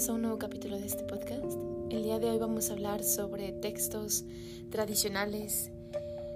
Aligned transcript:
bienvenidos 0.00 0.08
a 0.08 0.12
un 0.14 0.22
nuevo 0.22 0.38
capítulo 0.38 0.78
de 0.78 0.86
este 0.86 1.04
podcast. 1.04 1.58
El 1.90 2.04
día 2.04 2.18
de 2.18 2.30
hoy 2.30 2.38
vamos 2.38 2.70
a 2.70 2.72
hablar 2.72 3.04
sobre 3.04 3.52
textos 3.52 4.24
tradicionales 4.70 5.70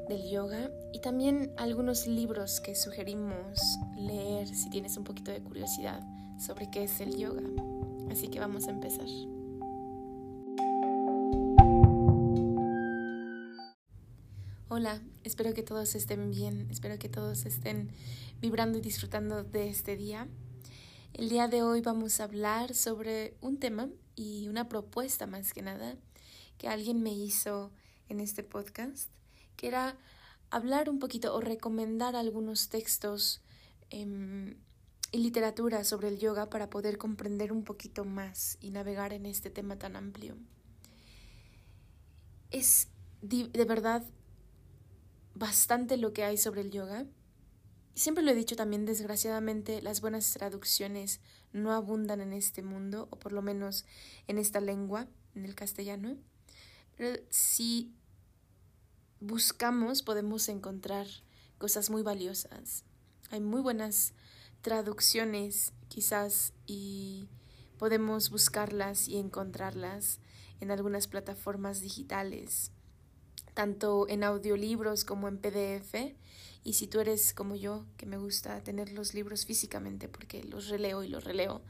del 0.07 0.29
yoga 0.29 0.71
y 0.93 1.01
también 1.01 1.51
algunos 1.57 2.07
libros 2.07 2.61
que 2.61 2.75
sugerimos 2.75 3.59
leer 3.97 4.49
si 4.49 4.69
tienes 4.69 4.99
un 4.99 5.05
poquito 5.05 5.31
de 5.31 5.41
curiosidad 5.41 6.03
sobre 6.39 6.71
qué 6.71 6.85
es 6.85 7.01
el 7.01 7.17
yoga. 7.17 7.41
Así 8.11 8.29
que 8.29 8.39
vamos 8.39 8.67
a 8.69 8.71
empezar. 8.71 9.07
Hola, 14.69 15.01
espero 15.23 15.55
que 15.55 15.63
todos 15.63 15.95
estén 15.95 16.31
bien, 16.31 16.69
espero 16.71 16.99
que 16.99 17.09
todos 17.09 17.47
estén 17.47 17.93
vibrando 18.43 18.77
y 18.77 18.83
disfrutando 18.83 19.43
de 19.43 19.71
este 19.71 19.97
día. 19.97 20.29
El 21.15 21.29
día 21.29 21.47
de 21.47 21.63
hoy 21.63 21.81
vamos 21.81 22.19
a 22.19 22.25
hablar 22.25 22.75
sobre 22.75 23.37
un 23.41 23.61
tema 23.61 23.89
y 24.17 24.49
una 24.49 24.69
propuesta 24.69 25.29
más 25.29 25.53
que 25.53 25.63
nada 25.63 25.95
que 26.59 26.67
alguien 26.67 27.05
me 27.05 27.13
hizo 27.13 27.71
en 28.09 28.19
este 28.19 28.43
podcast, 28.43 29.09
que 29.57 29.69
era 29.69 29.97
hablar 30.51 30.91
un 30.91 30.99
poquito 30.99 31.33
o 31.33 31.41
recomendar 31.41 32.17
algunos 32.17 32.69
textos 32.69 33.43
em, 33.91 34.57
y 35.13 35.19
literatura 35.19 35.85
sobre 35.85 36.09
el 36.09 36.19
yoga 36.19 36.51
para 36.51 36.69
poder 36.69 36.99
comprender 36.99 37.53
un 37.53 37.63
poquito 37.63 38.05
más 38.05 38.59
y 38.61 38.71
navegar 38.71 39.13
en 39.13 39.25
este 39.25 39.51
tema 39.51 39.79
tan 39.79 39.95
amplio. 39.95 40.37
Es 42.51 42.89
de 43.23 43.65
verdad 43.65 44.03
bastante 45.37 45.97
lo 45.97 46.13
que 46.13 46.25
hay 46.25 46.39
sobre 46.39 46.63
el 46.63 46.73
yoga 46.73 47.07
Siempre 47.95 48.25
lo 48.25 48.33
he 48.33 48.35
dicho 48.35 48.57
también, 48.57 48.87
desgraciadamente, 48.87 49.81
las 49.81 50.01
buenas 50.01 50.33
traducciones 50.33 51.21
no 51.53 51.73
abundan 51.73 52.21
en 52.21 52.33
este 52.33 52.63
mundo, 52.63 53.07
o 53.11 53.19
por 53.19 53.33
lo 53.33 53.41
menos 53.41 53.85
en 54.27 54.39
esta 54.39 54.61
lengua, 54.61 55.07
en 55.37 55.45
el 55.45 55.55
castellano. 55.55 56.17
Pero 56.97 57.21
si 57.31 57.95
buscamos, 59.21 60.03
podemos 60.03 60.49
encontrar 60.49 61.07
cosas 61.59 61.89
muy 61.89 62.03
valiosas. 62.03 62.85
Hay 63.31 63.41
muy 63.41 63.61
buenas 63.61 64.13
traducciones, 64.61 65.73
quizás, 65.89 66.53
y 66.67 67.29
podemos 67.79 68.31
buscarlas 68.31 69.07
y 69.07 69.19
encontrarlas 69.19 70.19
en 70.61 70.73
algunas 70.73 71.07
plataformas 71.07 71.81
digitales, 71.81 72.73
tanto 73.55 74.09
en 74.09 74.25
audiolibros 74.25 75.05
como 75.05 75.29
en 75.29 75.39
PDF 75.39 76.17
y 76.65 76.73
si 76.73 76.87
tú 76.87 76.99
eres 77.01 77.35
como 77.35 77.55
yo, 77.55 77.85
que 77.99 78.07
me 78.07 78.17
gusta 78.17 78.63
tener 78.65 78.91
los 78.91 79.13
libros 79.15 79.45
físicamente 79.45 80.09
porque 80.09 80.43
los 80.43 80.69
releo 80.69 81.05
y 81.05 81.09
los 81.09 81.23
releo, 81.23 81.63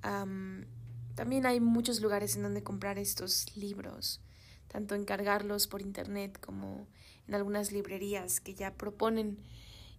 también 0.00 1.44
hay 1.44 1.60
muchos 1.60 2.00
lugares 2.00 2.36
en 2.36 2.44
donde 2.44 2.62
comprar 2.62 2.98
estos 2.98 3.54
libros, 3.56 4.20
tanto 4.68 4.94
encargarlos 4.94 5.66
por 5.66 5.82
internet 5.82 6.38
como 6.40 6.86
en 7.26 7.34
algunas 7.34 7.72
librerías 7.72 8.40
que 8.40 8.54
ya 8.54 8.74
proponen 8.74 9.38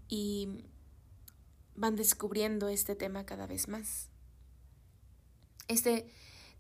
y 0.08 0.64
van 1.76 1.96
descubriendo 1.96 2.70
este 2.70 2.96
tema 2.96 3.26
cada 3.26 3.48
vez 3.48 3.68
más. 3.68 4.08
Este 5.68 6.10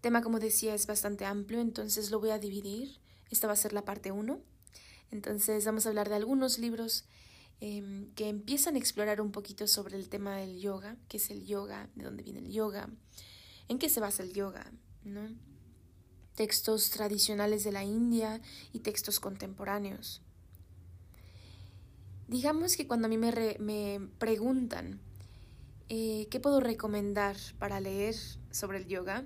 tema, 0.01 0.21
como 0.21 0.39
decía, 0.39 0.75
es 0.75 0.87
bastante 0.87 1.25
amplio, 1.25 1.61
entonces 1.61 2.11
lo 2.11 2.19
voy 2.19 2.31
a 2.31 2.39
dividir. 2.39 2.99
Esta 3.29 3.47
va 3.47 3.53
a 3.53 3.57
ser 3.57 3.73
la 3.73 3.85
parte 3.85 4.11
1. 4.11 4.39
Entonces 5.11 5.65
vamos 5.65 5.85
a 5.85 5.89
hablar 5.89 6.09
de 6.09 6.15
algunos 6.15 6.59
libros 6.59 7.05
Em, 7.63 8.11
que 8.15 8.27
empiezan 8.27 8.73
a 8.73 8.79
explorar 8.79 9.21
un 9.21 9.31
poquito 9.31 9.67
sobre 9.67 9.95
el 9.95 10.09
tema 10.09 10.35
del 10.35 10.59
yoga, 10.59 10.97
qué 11.07 11.17
es 11.17 11.29
el 11.29 11.45
yoga, 11.45 11.91
de 11.93 12.05
dónde 12.05 12.23
viene 12.23 12.39
el 12.39 12.51
yoga, 12.51 12.89
en 13.67 13.77
qué 13.77 13.87
se 13.87 13.99
basa 13.99 14.23
el 14.23 14.33
yoga, 14.33 14.71
¿no? 15.03 15.29
Textos 16.33 16.89
tradicionales 16.89 17.63
de 17.63 17.71
la 17.71 17.83
India 17.83 18.41
y 18.73 18.79
textos 18.79 19.19
contemporáneos. 19.19 20.23
Digamos 22.27 22.75
que 22.75 22.87
cuando 22.87 23.05
a 23.05 23.09
mí 23.09 23.19
me, 23.19 23.57
me 23.59 24.09
preguntan 24.17 24.99
eh, 25.87 26.27
qué 26.31 26.39
puedo 26.39 26.61
recomendar 26.61 27.37
para 27.59 27.79
leer 27.79 28.15
sobre 28.49 28.79
el 28.79 28.87
yoga, 28.87 29.23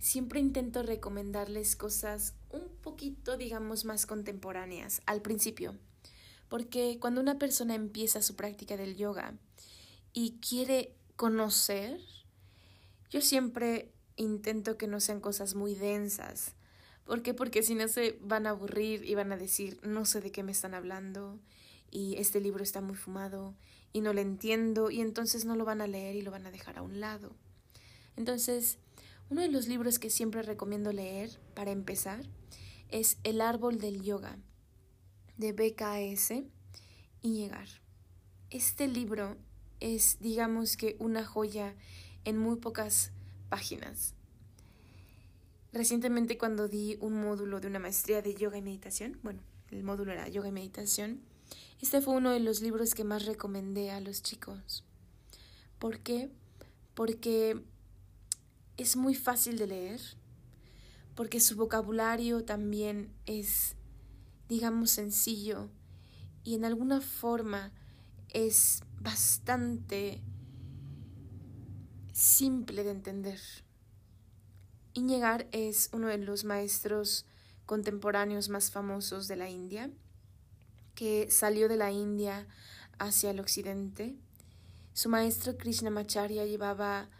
siempre 0.00 0.40
intento 0.40 0.82
recomendarles 0.82 1.76
cosas 1.76 2.34
un 2.50 2.66
poquito, 2.82 3.36
digamos, 3.36 3.84
más 3.84 4.04
contemporáneas 4.04 5.00
al 5.06 5.22
principio 5.22 5.78
porque 6.48 6.98
cuando 7.00 7.20
una 7.20 7.38
persona 7.38 7.74
empieza 7.74 8.22
su 8.22 8.36
práctica 8.36 8.76
del 8.76 8.96
yoga 8.96 9.34
y 10.12 10.38
quiere 10.38 10.94
conocer, 11.16 12.00
yo 13.10 13.20
siempre 13.20 13.92
intento 14.16 14.76
que 14.76 14.86
no 14.86 15.00
sean 15.00 15.20
cosas 15.20 15.54
muy 15.54 15.74
densas. 15.74 16.54
¿Por 17.04 17.22
qué? 17.22 17.34
Porque 17.34 17.62
si 17.62 17.74
no 17.74 17.88
se 17.88 18.18
van 18.20 18.46
a 18.46 18.50
aburrir 18.50 19.04
y 19.04 19.14
van 19.14 19.32
a 19.32 19.36
decir, 19.36 19.78
no 19.82 20.04
sé 20.04 20.20
de 20.20 20.32
qué 20.32 20.42
me 20.42 20.52
están 20.52 20.74
hablando 20.74 21.38
y 21.90 22.16
este 22.16 22.40
libro 22.40 22.62
está 22.62 22.80
muy 22.80 22.96
fumado 22.96 23.54
y 23.92 24.00
no 24.00 24.12
lo 24.12 24.20
entiendo 24.20 24.90
y 24.90 25.00
entonces 25.00 25.44
no 25.44 25.56
lo 25.56 25.64
van 25.64 25.80
a 25.80 25.86
leer 25.86 26.16
y 26.16 26.22
lo 26.22 26.30
van 26.30 26.46
a 26.46 26.50
dejar 26.50 26.78
a 26.78 26.82
un 26.82 27.00
lado. 27.00 27.32
Entonces, 28.16 28.78
uno 29.30 29.40
de 29.40 29.48
los 29.48 29.68
libros 29.68 29.98
que 29.98 30.10
siempre 30.10 30.42
recomiendo 30.42 30.92
leer 30.92 31.30
para 31.54 31.70
empezar 31.70 32.24
es 32.88 33.18
El 33.24 33.40
árbol 33.40 33.78
del 33.78 34.02
yoga 34.02 34.38
de 35.36 35.52
BKS 35.52 36.44
y 37.22 37.38
llegar. 37.38 37.68
Este 38.50 38.88
libro 38.88 39.36
es, 39.80 40.18
digamos 40.20 40.76
que, 40.76 40.96
una 40.98 41.24
joya 41.24 41.74
en 42.24 42.38
muy 42.38 42.56
pocas 42.56 43.12
páginas. 43.48 44.14
Recientemente 45.72 46.38
cuando 46.38 46.68
di 46.68 46.96
un 47.00 47.20
módulo 47.20 47.60
de 47.60 47.68
una 47.68 47.78
maestría 47.78 48.22
de 48.22 48.34
yoga 48.34 48.56
y 48.56 48.62
meditación, 48.62 49.18
bueno, 49.22 49.40
el 49.70 49.82
módulo 49.82 50.12
era 50.12 50.28
yoga 50.28 50.48
y 50.48 50.52
meditación, 50.52 51.20
este 51.80 52.00
fue 52.00 52.14
uno 52.14 52.30
de 52.30 52.40
los 52.40 52.62
libros 52.62 52.94
que 52.94 53.04
más 53.04 53.26
recomendé 53.26 53.90
a 53.90 54.00
los 54.00 54.22
chicos. 54.22 54.84
¿Por 55.78 56.00
qué? 56.00 56.30
Porque 56.94 57.62
es 58.76 58.96
muy 58.96 59.14
fácil 59.14 59.58
de 59.58 59.66
leer, 59.66 60.00
porque 61.14 61.40
su 61.40 61.56
vocabulario 61.56 62.44
también 62.44 63.12
es 63.26 63.75
digamos, 64.48 64.90
sencillo 64.90 65.70
y 66.44 66.54
en 66.54 66.64
alguna 66.64 67.00
forma 67.00 67.72
es 68.28 68.82
bastante 69.00 70.22
simple 72.12 72.84
de 72.84 72.90
entender. 72.90 73.40
Iñegar 74.94 75.48
es 75.52 75.90
uno 75.92 76.08
de 76.08 76.18
los 76.18 76.44
maestros 76.44 77.26
contemporáneos 77.66 78.48
más 78.48 78.70
famosos 78.70 79.28
de 79.28 79.36
la 79.36 79.50
India, 79.50 79.90
que 80.94 81.30
salió 81.30 81.68
de 81.68 81.76
la 81.76 81.90
India 81.90 82.46
hacia 82.98 83.30
el 83.30 83.40
occidente. 83.40 84.16
Su 84.94 85.08
maestro 85.08 85.58
Krishnamacharya 85.58 86.46
llevaba 86.46 87.10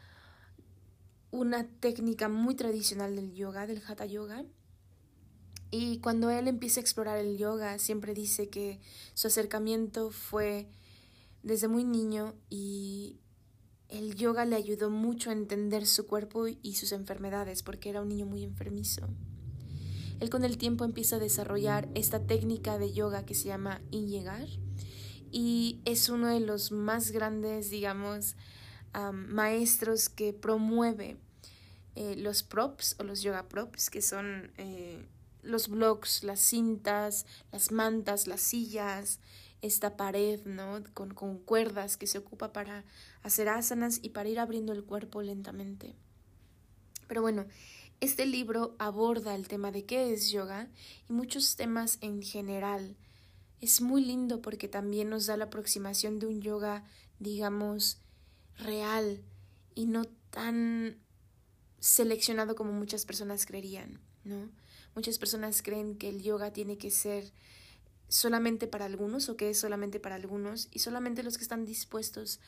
una 1.31 1.67
técnica 1.67 2.29
muy 2.29 2.55
tradicional 2.55 3.17
del 3.17 3.35
yoga, 3.35 3.67
del 3.67 3.83
hatha 3.87 4.07
yoga, 4.07 4.45
y 5.71 5.99
cuando 5.99 6.31
él 6.31 6.49
empieza 6.49 6.81
a 6.81 6.83
explorar 6.83 7.19
el 7.19 7.39
yoga, 7.39 7.79
siempre 7.79 8.15
dice 8.15 8.49
que 8.49 8.81
su 9.15 9.27
acercamiento 9.27 10.11
fue 10.11 10.69
desde 11.43 11.69
muy 11.69 11.85
niño 11.85 12.35
y 12.51 13.21
el 13.89 14.15
yoga 14.15 14.45
le 14.45 14.57
ayudó 14.57 14.91
mucho 14.91 15.31
a 15.31 15.33
entender 15.33 15.87
su 15.87 16.07
cuerpo 16.07 16.47
y 16.49 16.75
sus 16.75 16.93
enfermedades 16.93 17.63
porque 17.63 17.91
era 17.91 18.03
un 18.03 18.09
niño 18.09 18.27
muy 18.27 18.43
enfermizo. 18.43 19.09
Él 20.21 20.31
con 20.31 20.45
el 20.45 20.57
tiempo 20.57 20.85
empieza 20.85 21.17
a 21.17 21.21
desarrollar 21.21 21.89
esta 21.95 22.27
técnica 22.27 22.79
de 22.79 22.93
yoga 22.93 23.25
que 23.27 23.35
se 23.35 23.49
llama 23.49 23.83
Inyegar 23.91 24.49
y 25.31 25.81
es 25.85 26.09
uno 26.09 26.29
de 26.29 26.41
los 26.41 26.73
más 26.73 27.11
grandes, 27.11 27.71
digamos, 27.71 28.37
maestros 29.13 30.09
que 30.09 30.33
promueve 30.33 31.19
eh, 31.97 32.17
los 32.17 32.43
props 32.43 32.97
o 32.99 33.05
los 33.05 33.23
yoga 33.23 33.49
props, 33.49 33.91
que 33.91 34.01
son 34.01 34.53
eh, 34.57 35.05
los 35.47 35.69
blogs, 35.69 36.25
las 36.25 36.41
cintas, 36.41 37.27
las 37.53 37.73
mantas, 37.73 38.27
las 38.27 38.41
sillas, 38.41 39.21
esta 39.63 39.97
pared, 39.97 40.45
¿no? 40.45 40.83
Con, 40.95 41.15
con 41.15 41.39
cuerdas 41.39 41.97
que 41.97 42.07
se 42.07 42.19
ocupa 42.19 42.53
para 42.53 42.85
hacer 43.23 43.49
asanas 43.49 44.01
y 44.03 44.11
para 44.11 44.29
ir 44.29 44.39
abriendo 44.39 44.73
el 44.73 44.85
cuerpo 44.85 45.23
lentamente. 45.23 45.95
Pero 47.09 47.23
bueno, 47.23 47.47
este 48.01 48.27
libro 48.27 48.77
aborda 48.79 49.35
el 49.35 49.49
tema 49.49 49.73
de 49.73 49.85
qué 49.85 50.13
es 50.13 50.31
yoga 50.31 50.69
y 51.09 51.13
muchos 51.13 51.57
temas 51.57 51.99
en 52.01 52.23
general. 52.23 52.97
Es 53.61 53.81
muy 53.81 54.05
lindo 54.05 54.43
porque 54.43 54.69
también 54.69 55.09
nos 55.09 55.27
da 55.27 55.37
la 55.37 55.47
aproximación 55.47 56.19
de 56.19 56.27
un 56.27 56.43
yoga, 56.43 56.85
digamos, 57.19 57.99
real 58.59 59.23
y 59.75 59.87
no 59.87 60.05
tan 60.31 60.99
seleccionado 61.79 62.55
como 62.55 62.73
muchas 62.73 63.07
personas 63.07 63.47
creerían, 63.47 64.01
¿no? 64.25 64.51
Muchas 64.97 65.19
personas 65.19 65.63
creen 65.63 65.97
que 65.97 66.09
el 66.09 66.23
yoga 66.23 66.53
tiene 66.53 66.77
que 66.77 66.91
ser 66.91 67.33
solamente 68.09 68.67
para 68.67 68.87
algunos 68.87 69.29
o 69.29 69.37
que 69.37 69.51
es 69.51 69.59
solamente 69.59 70.01
para 70.01 70.17
algunos 70.17 70.69
y 70.73 70.81
solamente 70.81 71.23
los 71.23 71.37
que 71.37 71.43
están 71.45 71.65
dispuestos 71.65 72.41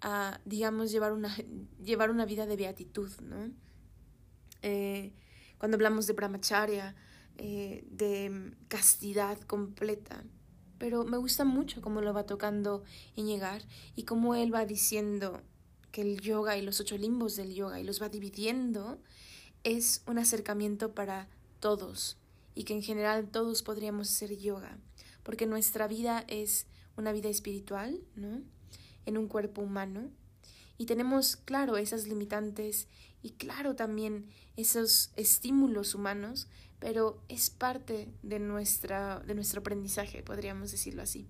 a, 0.00 0.40
digamos, 0.44 0.90
llevar 0.90 1.12
una, 1.12 1.36
llevar 1.84 2.10
una 2.10 2.24
vida 2.24 2.46
de 2.46 2.56
beatitud, 2.56 3.10
¿no? 3.20 3.50
eh, 4.62 5.12
cuando 5.58 5.76
hablamos 5.76 6.06
de 6.06 6.12
brahmacharya, 6.12 6.94
eh, 7.38 7.84
de 7.90 8.52
castidad 8.68 9.38
completa. 9.42 10.24
Pero 10.78 11.04
me 11.04 11.16
gusta 11.16 11.44
mucho 11.44 11.80
cómo 11.80 12.00
lo 12.00 12.12
va 12.12 12.26
tocando 12.26 12.82
llegar 13.14 13.62
y 13.94 14.02
cómo 14.02 14.34
él 14.34 14.52
va 14.52 14.66
diciendo 14.66 15.42
que 15.92 16.02
el 16.02 16.20
yoga 16.20 16.58
y 16.58 16.62
los 16.62 16.80
ocho 16.80 16.98
limbos 16.98 17.36
del 17.36 17.54
yoga 17.54 17.80
y 17.80 17.84
los 17.84 18.02
va 18.02 18.10
dividiendo 18.10 18.98
es 19.64 20.02
un 20.06 20.18
acercamiento 20.18 20.94
para 20.94 21.28
todos 21.60 22.18
y 22.54 22.64
que 22.64 22.72
en 22.72 22.82
general 22.82 23.28
todos 23.28 23.62
podríamos 23.62 24.10
hacer 24.10 24.36
yoga, 24.36 24.78
porque 25.22 25.46
nuestra 25.46 25.88
vida 25.88 26.24
es 26.28 26.66
una 26.96 27.12
vida 27.12 27.28
espiritual, 27.28 28.00
¿no? 28.14 28.42
En 29.04 29.18
un 29.18 29.28
cuerpo 29.28 29.62
humano 29.62 30.10
y 30.78 30.86
tenemos, 30.86 31.36
claro, 31.36 31.76
esas 31.76 32.06
limitantes 32.06 32.88
y 33.22 33.30
claro 33.30 33.74
también 33.76 34.28
esos 34.56 35.10
estímulos 35.16 35.94
humanos, 35.94 36.48
pero 36.78 37.22
es 37.28 37.50
parte 37.50 38.08
de, 38.22 38.38
nuestra, 38.38 39.20
de 39.20 39.34
nuestro 39.34 39.60
aprendizaje, 39.60 40.22
podríamos 40.22 40.70
decirlo 40.70 41.02
así. 41.02 41.28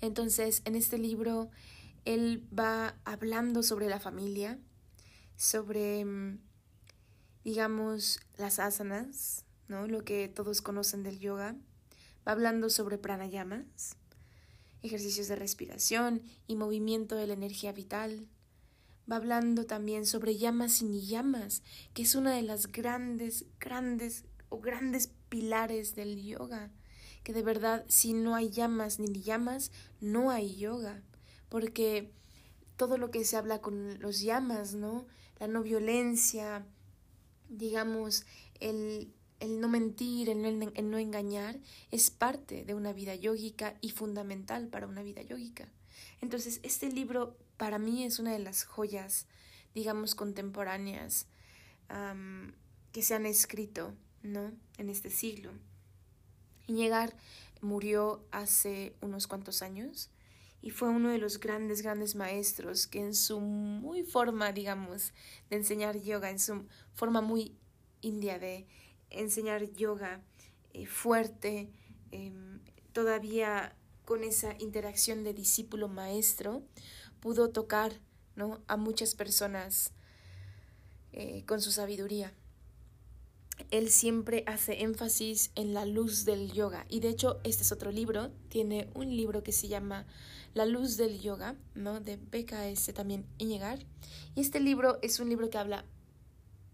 Entonces, 0.00 0.62
en 0.64 0.74
este 0.74 0.98
libro, 0.98 1.50
él 2.04 2.46
va 2.56 2.96
hablando 3.04 3.62
sobre 3.62 3.88
la 3.88 4.00
familia, 4.00 4.58
sobre, 5.36 6.04
mm, 6.04 6.38
digamos, 7.44 8.20
las 8.36 8.58
asanas, 8.58 9.44
¿no? 9.68 9.86
Lo 9.86 10.04
que 10.04 10.28
todos 10.28 10.62
conocen 10.62 11.02
del 11.02 11.18
yoga. 11.18 11.56
Va 12.26 12.32
hablando 12.32 12.70
sobre 12.70 12.98
pranayamas, 12.98 13.96
ejercicios 14.82 15.28
de 15.28 15.36
respiración 15.36 16.22
y 16.46 16.56
movimiento 16.56 17.16
de 17.16 17.26
la 17.26 17.34
energía 17.34 17.72
vital. 17.72 18.28
Va 19.10 19.16
hablando 19.16 19.66
también 19.66 20.06
sobre 20.06 20.36
llamas 20.36 20.82
y 20.82 20.84
ni 20.84 21.06
que 21.94 22.02
es 22.02 22.14
una 22.14 22.34
de 22.34 22.42
las 22.42 22.70
grandes, 22.70 23.46
grandes 23.58 24.24
o 24.48 24.60
grandes 24.60 25.10
pilares 25.28 25.96
del 25.96 26.22
yoga. 26.22 26.70
Que 27.24 27.32
de 27.32 27.42
verdad, 27.42 27.84
si 27.88 28.12
no 28.12 28.34
hay 28.34 28.50
llamas 28.50 28.98
ni 28.98 29.20
llamas, 29.20 29.72
no 30.00 30.30
hay 30.30 30.56
yoga. 30.56 31.02
Porque 31.48 32.12
todo 32.76 32.98
lo 32.98 33.10
que 33.10 33.24
se 33.24 33.36
habla 33.36 33.60
con 33.60 34.00
los 34.00 34.20
llamas, 34.20 34.74
¿no? 34.74 35.06
La 35.38 35.48
no 35.48 35.62
violencia, 35.62 36.66
digamos, 37.52 38.24
el 38.60 39.12
el 39.42 39.60
no 39.60 39.68
mentir, 39.68 40.28
el 40.30 40.40
no, 40.88 40.98
engañar, 40.98 41.58
es 41.90 42.10
parte 42.10 42.64
de 42.64 42.74
una 42.74 42.92
vida 42.92 43.16
yógica 43.16 43.74
y 43.80 43.90
fundamental 43.90 44.68
para 44.68 44.86
una 44.86 45.02
vida 45.02 45.20
yógica. 45.20 45.66
Entonces, 46.20 46.60
este 46.62 46.92
libro 46.92 47.36
para 47.56 47.80
mí 47.80 48.04
es 48.04 48.20
una 48.20 48.32
de 48.32 48.38
las 48.38 48.62
joyas, 48.62 49.26
digamos, 49.74 50.14
contemporáneas 50.14 51.26
que 52.92 53.02
se 53.02 53.14
han 53.16 53.26
escrito, 53.26 53.92
¿no? 54.22 54.52
En 54.78 54.88
este 54.88 55.10
siglo. 55.10 55.50
Iñegar 56.68 57.16
murió 57.60 58.24
hace 58.30 58.94
unos 59.00 59.26
cuantos 59.26 59.60
años 59.60 60.08
y 60.62 60.70
fue 60.70 60.88
uno 60.88 61.10
de 61.10 61.18
los 61.18 61.40
grandes, 61.40 61.82
grandes 61.82 62.14
maestros 62.14 62.86
que 62.86 63.00
en 63.00 63.14
su 63.14 63.40
muy 63.40 64.04
forma, 64.04 64.52
digamos, 64.52 65.12
de 65.50 65.56
enseñar 65.56 66.00
yoga, 66.00 66.30
en 66.30 66.38
su 66.38 66.66
forma 66.94 67.20
muy 67.20 67.56
india 68.00 68.38
de 68.38 68.66
enseñar 69.10 69.64
yoga 69.72 70.22
eh, 70.72 70.86
fuerte, 70.86 71.68
em, 72.12 72.60
todavía 72.92 73.76
con 74.04 74.22
esa 74.22 74.54
interacción 74.58 75.24
de 75.24 75.34
discípulo-maestro, 75.34 76.62
pudo 77.20 77.50
tocar 77.50 78.00
¿no? 78.36 78.62
a 78.68 78.76
muchas 78.76 79.14
personas 79.14 79.92
eh, 81.12 81.44
con 81.46 81.60
su 81.60 81.72
sabiduría. 81.72 82.32
Él 83.70 83.90
siempre 83.90 84.44
hace 84.46 84.82
énfasis 84.82 85.50
en 85.54 85.74
la 85.74 85.86
luz 85.86 86.24
del 86.24 86.52
yoga 86.52 86.86
y 86.88 87.00
de 87.00 87.08
hecho 87.08 87.40
este 87.44 87.62
es 87.62 87.72
otro 87.72 87.90
libro, 87.90 88.30
tiene 88.48 88.88
un 88.94 89.16
libro 89.16 89.42
que 89.42 89.52
se 89.52 89.68
llama 89.68 90.06
La 90.54 90.66
luz 90.66 90.96
del 90.96 91.20
yoga, 91.20 91.56
¿no? 91.74 92.00
de 92.00 92.16
BKS 92.16 92.92
también 92.94 93.26
Iñegar 93.38 93.78
y 94.34 94.40
este 94.40 94.60
libro 94.60 94.98
es 95.02 95.20
un 95.20 95.28
libro 95.28 95.50
que 95.50 95.58
habla 95.58 95.84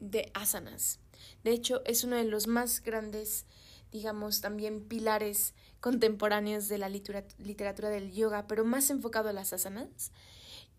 de 0.00 0.30
asanas, 0.34 1.00
de 1.44 1.52
hecho, 1.52 1.82
es 1.84 2.04
uno 2.04 2.16
de 2.16 2.24
los 2.24 2.46
más 2.46 2.82
grandes, 2.82 3.46
digamos, 3.92 4.40
también 4.40 4.82
pilares 4.82 5.54
contemporáneos 5.80 6.68
de 6.68 6.78
la 6.78 6.88
literatura 6.88 7.90
del 7.90 8.12
yoga, 8.12 8.46
pero 8.46 8.64
más 8.64 8.90
enfocado 8.90 9.28
a 9.28 9.32
las 9.32 9.52
asanas. 9.52 10.12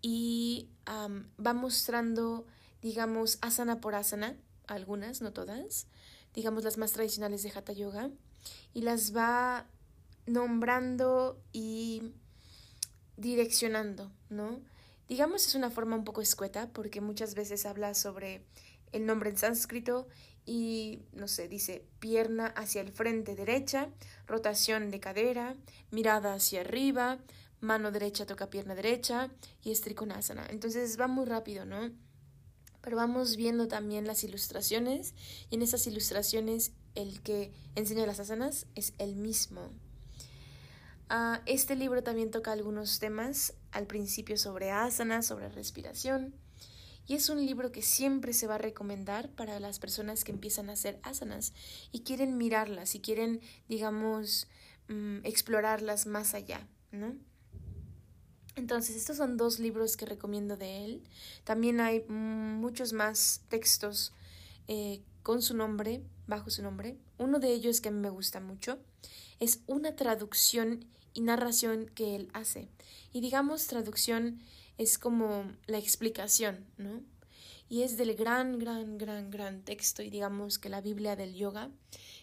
Y 0.02 0.70
va 0.88 1.54
mostrando, 1.54 2.46
digamos, 2.82 3.38
asana 3.42 3.82
por 3.82 3.96
asana, 3.96 4.38
algunas, 4.68 5.22
no 5.22 5.34
todas, 5.34 5.88
digamos 6.34 6.64
las 6.64 6.78
más 6.78 6.92
tradicionales 6.92 7.44
de 7.44 7.52
Hatha 7.52 7.74
Yoga, 7.74 8.10
y 8.74 8.82
las 8.82 9.16
va 9.16 9.68
nombrando 10.26 11.42
y 11.52 12.14
direccionando, 13.18 14.12
¿no? 14.30 14.62
Digamos 15.08 15.48
es 15.48 15.56
una 15.56 15.72
forma 15.72 15.96
un 15.96 16.04
poco 16.04 16.22
escueta 16.22 16.70
porque 16.72 17.02
muchas 17.02 17.36
veces 17.36 17.66
habla 17.66 17.94
sobre 17.96 18.46
el 18.92 19.06
nombre 19.06 19.30
en 19.32 19.38
sánscrito 19.38 20.08
y, 20.46 21.02
no 21.14 21.28
sé, 21.28 21.48
dice 21.48 21.86
pierna 22.00 22.48
hacia 22.48 22.82
el 22.82 22.92
frente 22.92 23.36
derecha, 23.36 23.90
rotación 24.26 24.92
de 24.92 25.00
cadera, 25.00 25.56
mirada 25.92 26.34
hacia 26.34 26.62
arriba, 26.62 27.20
mano 27.60 27.92
derecha 27.92 28.26
toca 28.26 28.50
pierna 28.50 28.76
derecha 28.76 29.32
y 29.62 29.72
es 29.72 29.82
trikonasana. 29.82 30.46
Entonces 30.50 31.00
va 31.00 31.08
muy 31.08 31.26
rápido, 31.26 31.66
¿no? 31.66 31.92
Pero 32.82 32.98
vamos 32.98 33.36
viendo 33.36 33.68
también 33.68 34.08
las 34.08 34.24
ilustraciones 34.24 35.14
y 35.50 35.56
en 35.56 35.62
esas 35.62 35.86
ilustraciones 35.88 36.72
el 36.96 37.22
que 37.22 37.52
enseña 37.76 38.06
las 38.06 38.20
asanas 38.20 38.68
es 38.76 38.94
el 38.98 39.16
mismo. 39.16 39.70
Ah, 41.10 41.42
este 41.46 41.76
libro 41.76 42.04
también 42.04 42.32
toca 42.32 42.52
algunos 42.52 43.00
temas 43.00 43.54
al 43.72 43.88
principio 43.88 44.38
sobre 44.38 44.72
asanas, 44.72 45.26
sobre 45.26 45.50
respiración 45.50 46.36
y 47.10 47.16
es 47.16 47.28
un 47.30 47.44
libro 47.44 47.72
que 47.72 47.82
siempre 47.82 48.34
se 48.34 48.46
va 48.46 48.56
a 48.56 48.60
recomendar 48.60 49.30
para 49.30 49.60
las 49.60 49.80
personas 49.80 50.24
que 50.24 50.32
empiezan 50.32 50.70
a 50.70 50.74
hacer 50.74 51.00
asanas 51.02 51.54
y 51.92 52.02
quieren 52.02 52.38
mirarlas 52.38 52.94
y 52.94 53.00
quieren, 53.00 53.42
digamos, 53.68 54.48
mm, 54.90 55.26
explorarlas 55.26 56.06
más 56.06 56.36
allá, 56.36 56.68
¿no? 56.92 57.16
Entonces, 58.60 58.96
estos 58.96 59.18
son 59.18 59.38
dos 59.38 59.60
libros 59.60 59.98
que 59.98 60.06
recomiendo 60.06 60.58
de 60.58 60.86
él. 60.86 61.04
También 61.46 61.80
hay 61.80 62.04
muchos 62.08 62.94
más 62.94 63.42
textos 63.50 64.14
eh, 64.68 65.02
con 65.24 65.42
su 65.42 65.56
nombre, 65.56 66.04
bajo 66.28 66.50
su 66.50 66.62
nombre. 66.62 66.98
Uno 67.18 67.40
de 67.40 67.52
ellos 67.52 67.82
que 67.82 67.90
a 67.90 67.92
mí 67.92 68.00
me 68.00 68.10
gusta 68.10 68.40
mucho 68.40 68.78
es 69.40 69.62
una 69.66 69.96
traducción 69.96 70.86
y 71.14 71.22
narración 71.22 71.88
que 71.96 72.16
él 72.16 72.30
hace. 72.34 72.68
Y 73.14 73.22
digamos 73.22 73.66
traducción 73.68 74.42
es 74.78 74.98
como 74.98 75.52
la 75.66 75.78
explicación, 75.78 76.66
¿no? 76.78 77.02
Y 77.70 77.84
es 77.84 77.98
del 77.98 78.16
gran, 78.16 78.60
gran, 78.60 78.98
gran, 78.98 79.30
gran 79.30 79.62
texto, 79.62 80.02
y 80.02 80.10
digamos 80.10 80.58
que 80.58 80.70
la 80.70 80.82
Biblia 80.82 81.16
del 81.16 81.36
yoga, 81.36 81.70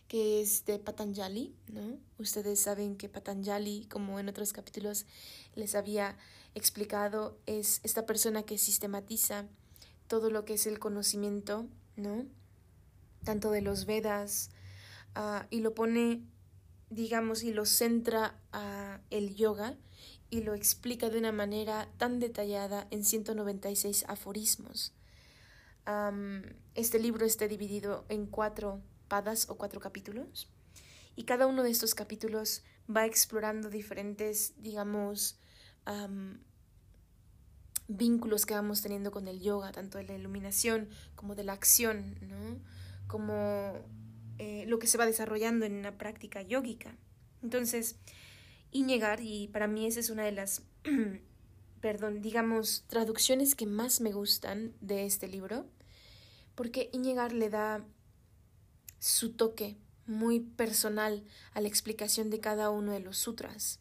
que 0.08 0.40
es 0.40 0.64
de 0.64 0.78
Patanjali, 0.78 1.54
¿no? 1.68 1.98
Ustedes 2.18 2.60
saben 2.60 2.96
que 2.96 3.08
Patanjali, 3.08 3.86
como 3.90 4.20
en 4.20 4.28
otros 4.28 4.52
capítulos 4.52 5.06
les 5.54 5.74
había 5.74 6.16
explicado, 6.54 7.38
es 7.46 7.80
esta 7.82 8.06
persona 8.06 8.44
que 8.44 8.58
sistematiza 8.58 9.46
todo 10.06 10.30
lo 10.30 10.44
que 10.44 10.54
es 10.54 10.66
el 10.66 10.78
conocimiento, 10.78 11.66
¿no? 11.96 12.24
Tanto 13.24 13.50
de 13.50 13.62
los 13.62 13.86
Vedas, 13.86 14.50
ah, 15.14 15.46
y 15.50 15.60
lo 15.60 15.74
pone, 15.74 16.22
digamos, 16.90 17.42
y 17.42 17.52
lo 17.52 17.66
centra 17.66 18.38
a 18.52 19.00
el 19.10 19.34
yoga 19.34 19.76
y 20.30 20.42
lo 20.42 20.54
explica 20.54 21.10
de 21.10 21.18
una 21.18 21.32
manera 21.32 21.88
tan 21.98 22.20
detallada 22.20 22.86
en 22.90 23.04
196 23.04 24.04
aforismos. 24.08 24.92
este 26.74 26.98
libro 26.98 27.24
está 27.24 27.46
dividido 27.46 28.04
en 28.08 28.26
cuatro 28.26 28.82
padas 29.08 29.48
o 29.48 29.56
cuatro 29.56 29.80
capítulos 29.80 30.48
y 31.16 31.24
cada 31.24 31.46
uno 31.46 31.62
de 31.62 31.70
estos 31.70 31.94
capítulos 31.94 32.62
va 32.94 33.06
explorando 33.06 33.70
diferentes, 33.70 34.52
digamos, 34.58 35.38
vínculos 37.88 38.44
que 38.44 38.54
vamos 38.54 38.82
teniendo 38.82 39.10
con 39.10 39.28
el 39.28 39.40
yoga, 39.40 39.72
tanto 39.72 39.98
de 39.98 40.04
la 40.04 40.14
iluminación 40.14 40.88
como 41.14 41.34
de 41.34 41.44
la 41.44 41.52
acción, 41.52 42.18
¿no? 42.20 42.60
como 43.06 43.72
eh, 44.38 44.64
lo 44.66 44.78
que 44.78 44.86
se 44.86 44.98
va 44.98 45.06
desarrollando 45.06 45.64
en 45.64 45.74
una 45.74 45.96
práctica 45.96 46.42
yógica. 46.42 46.96
Entonces, 47.42 47.96
Iñegar, 48.72 49.20
y 49.22 49.48
para 49.48 49.68
mí 49.68 49.86
esa 49.86 50.00
es 50.00 50.10
una 50.10 50.24
de 50.24 50.32
las, 50.32 50.62
perdón, 51.80 52.20
digamos, 52.20 52.84
traducciones 52.88 53.54
que 53.54 53.66
más 53.66 54.00
me 54.00 54.12
gustan 54.12 54.74
de 54.80 55.06
este 55.06 55.28
libro, 55.28 55.66
porque 56.54 56.90
Iñegar 56.92 57.32
le 57.32 57.48
da 57.48 57.84
su 58.98 59.32
toque 59.32 59.76
muy 60.06 60.40
personal 60.40 61.24
a 61.52 61.60
la 61.60 61.68
explicación 61.68 62.30
de 62.30 62.40
cada 62.40 62.70
uno 62.70 62.92
de 62.92 63.00
los 63.00 63.18
sutras. 63.18 63.80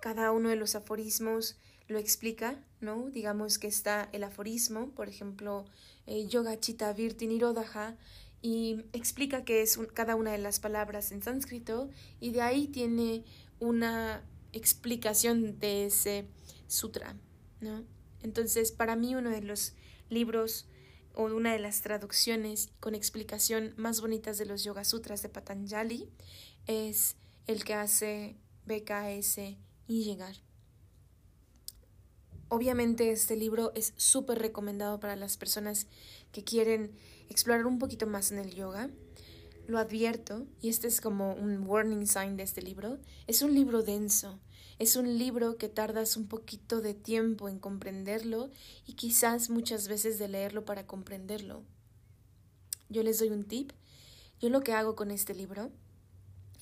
cada 0.00 0.32
uno 0.32 0.50
de 0.50 0.56
los 0.56 0.74
aforismos 0.74 1.56
lo 1.88 1.98
explica, 1.98 2.62
¿no? 2.80 3.10
Digamos 3.10 3.58
que 3.58 3.66
está 3.66 4.08
el 4.12 4.22
aforismo, 4.22 4.90
por 4.90 5.08
ejemplo, 5.08 5.64
eh, 6.06 6.26
Yoga 6.28 6.60
Chitta 6.60 6.92
Virti 6.92 7.26
Nirodha, 7.26 7.96
y 8.42 8.84
explica 8.92 9.44
qué 9.44 9.62
es 9.62 9.78
cada 9.94 10.14
una 10.14 10.32
de 10.32 10.38
las 10.38 10.60
palabras 10.60 11.10
en 11.10 11.22
sánscrito, 11.22 11.90
y 12.20 12.30
de 12.30 12.42
ahí 12.42 12.68
tiene 12.68 13.24
una 13.58 14.22
explicación 14.52 15.58
de 15.58 15.86
ese 15.86 16.26
sutra, 16.66 17.16
¿no? 17.60 17.84
Entonces, 18.22 18.70
para 18.70 18.94
mí 18.94 19.14
uno 19.14 19.30
de 19.30 19.42
los 19.42 19.74
libros 20.10 20.66
o 21.18 21.24
una 21.24 21.52
de 21.52 21.58
las 21.58 21.82
traducciones 21.82 22.70
con 22.78 22.94
explicación 22.94 23.74
más 23.76 24.00
bonitas 24.00 24.38
de 24.38 24.46
los 24.46 24.62
Yoga 24.62 24.84
Sutras 24.84 25.20
de 25.20 25.28
Patanjali 25.28 26.08
es 26.68 27.16
el 27.48 27.64
que 27.64 27.74
hace 27.74 28.36
BKS 28.66 29.56
y 29.88 30.04
llegar. 30.04 30.36
Obviamente 32.46 33.10
este 33.10 33.34
libro 33.34 33.72
es 33.74 33.94
súper 33.96 34.38
recomendado 34.38 35.00
para 35.00 35.16
las 35.16 35.36
personas 35.36 35.88
que 36.30 36.44
quieren 36.44 36.92
explorar 37.28 37.66
un 37.66 37.80
poquito 37.80 38.06
más 38.06 38.30
en 38.30 38.38
el 38.38 38.54
yoga. 38.54 38.88
Lo 39.68 39.78
advierto, 39.78 40.46
y 40.62 40.70
este 40.70 40.88
es 40.88 41.02
como 41.02 41.34
un 41.34 41.66
warning 41.66 42.06
sign 42.06 42.38
de 42.38 42.42
este 42.42 42.62
libro, 42.62 42.96
es 43.26 43.42
un 43.42 43.52
libro 43.54 43.82
denso, 43.82 44.40
es 44.78 44.96
un 44.96 45.18
libro 45.18 45.58
que 45.58 45.68
tardas 45.68 46.16
un 46.16 46.26
poquito 46.26 46.80
de 46.80 46.94
tiempo 46.94 47.50
en 47.50 47.58
comprenderlo 47.58 48.48
y 48.86 48.94
quizás 48.94 49.50
muchas 49.50 49.86
veces 49.86 50.18
de 50.18 50.26
leerlo 50.26 50.64
para 50.64 50.86
comprenderlo. 50.86 51.64
Yo 52.88 53.02
les 53.02 53.18
doy 53.18 53.28
un 53.28 53.44
tip. 53.44 53.72
Yo 54.40 54.48
lo 54.48 54.62
que 54.62 54.72
hago 54.72 54.96
con 54.96 55.10
este 55.10 55.34
libro 55.34 55.70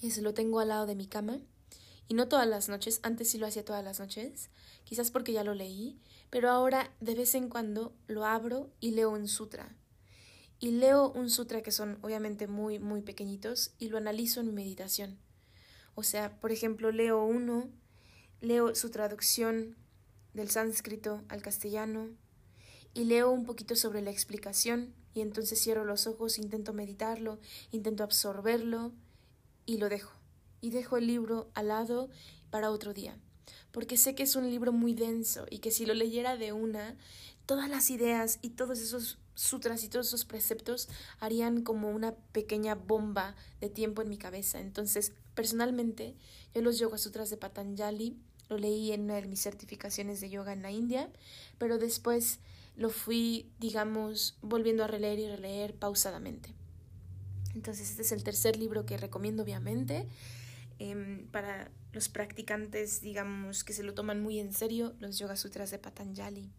es 0.03 0.19
lo 0.19 0.35
tengo 0.35 0.59
al 0.59 0.71
lado 0.71 0.87
de 0.87 0.97
mi 0.97 1.07
cama 1.07 1.39
y 2.09 2.15
no 2.15 2.27
todas 2.27 2.49
las 2.49 2.69
noches, 2.69 2.99
antes 3.05 3.31
sí 3.31 3.39
lo 3.39 3.47
hacía 3.47 3.65
todas 3.65 3.85
las 3.85 4.01
noches, 4.01 4.51
quizás 4.83 5.13
porque 5.13 5.33
ya 5.33 5.45
lo 5.45 5.55
leí, 5.55 5.97
pero 6.29 6.51
ahora 6.51 6.93
de 6.99 7.15
vez 7.15 7.37
en 7.37 7.51
cuando 7.51 7.95
lo 8.09 8.25
abro 8.25 8.73
y 8.81 8.91
leo 8.91 9.11
un 9.11 9.29
sutra. 9.29 9.77
Y 10.59 10.71
leo 10.73 11.11
un 11.13 11.29
sutra 11.31 11.63
que 11.63 11.71
son 11.71 11.99
obviamente 12.03 12.47
muy, 12.47 12.79
muy 12.79 13.03
pequeñitos 13.03 13.75
y 13.79 13.89
lo 13.89 13.99
analizo 13.99 14.41
en 14.41 14.55
meditación. 14.55 15.19
O 15.95 16.03
sea, 16.03 16.41
por 16.41 16.53
ejemplo, 16.53 16.93
leo 16.93 17.25
uno, 17.25 17.71
leo 18.41 18.75
su 18.75 18.91
traducción 18.91 19.77
del 20.35 20.51
sánscrito 20.51 21.25
al 21.29 21.43
castellano 21.43 22.11
y 22.95 23.05
leo 23.05 23.31
un 23.31 23.45
poquito 23.45 23.77
sobre 23.77 24.03
la 24.03 24.11
explicación 24.11 24.95
y 25.15 25.21
entonces 25.23 25.63
cierro 25.63 25.85
los 25.85 26.07
ojos, 26.07 26.39
intento 26.39 26.73
meditarlo, 26.73 27.39
intento 27.71 28.05
absorberlo 28.05 28.93
y 29.65 29.79
lo 29.79 29.89
dejo 29.89 30.13
y 30.61 30.71
dejo 30.71 30.97
el 30.97 31.07
libro 31.07 31.51
al 31.55 31.69
lado 31.69 32.11
para 32.51 32.71
otro 32.71 32.93
día, 32.93 33.19
porque 33.71 33.97
sé 33.97 34.15
que 34.15 34.23
es 34.23 34.37
un 34.37 34.51
libro 34.51 34.73
muy 34.73 34.95
denso 34.95 35.47
y 35.51 35.59
que 35.59 35.71
si 35.71 35.87
lo 35.87 35.95
leyera 35.95 36.37
de 36.37 36.53
una, 36.53 36.97
todas 37.47 37.69
las 37.69 37.91
ideas 37.91 38.39
y 38.43 38.51
todos 38.51 38.81
esos 38.81 39.19
sutras 39.37 39.85
y 39.85 39.87
esos 39.87 40.25
preceptos 40.25 40.89
harían 41.21 41.63
como 41.63 41.91
una 41.91 42.15
pequeña 42.33 42.75
bomba 42.75 43.37
de 43.61 43.69
tiempo 43.71 44.03
en 44.03 44.09
mi 44.09 44.19
cabeza. 44.19 44.59
Entonces, 44.59 45.13
personalmente, 45.35 46.17
yo 46.55 46.63
los 46.63 46.79
Yoga 46.79 46.99
Sutras 46.99 47.31
de 47.31 47.37
Patanjali 47.37 48.17
lo 48.49 48.59
leí 48.59 48.93
en 48.93 49.03
una 49.03 49.17
de 49.17 49.27
mis 49.27 49.43
certificaciones 49.43 50.21
de 50.21 50.31
yoga 50.31 50.53
en 50.53 50.63
la 50.63 50.71
India, 50.71 51.11
pero 51.59 51.79
después 51.79 52.39
lo 52.77 52.91
fui, 52.91 53.51
digamos, 53.59 54.39
volviendo 54.43 54.85
a 54.85 54.87
releer 54.87 55.19
y 55.19 55.29
releer 55.29 55.75
pausadamente. 55.75 56.55
Entonces, 57.55 57.91
este 57.91 58.03
es 58.03 58.13
el 58.13 58.23
tercer 58.23 58.57
libro 58.57 58.85
que 58.85 58.99
recomiendo, 58.99 59.43
obviamente. 59.43 60.07
Em, 60.79 61.27
para 61.29 61.71
los 61.93 62.09
practicantes, 62.09 63.01
digamos, 63.01 63.65
que 63.65 63.73
se 63.73 63.83
lo 63.83 63.95
toman 63.95 64.23
muy 64.23 64.39
en 64.39 64.53
serio, 64.53 64.95
los 65.01 65.19
Yoga 65.19 65.37
Sutras 65.37 65.71
de 65.71 65.79
Patanjali. 65.79 66.51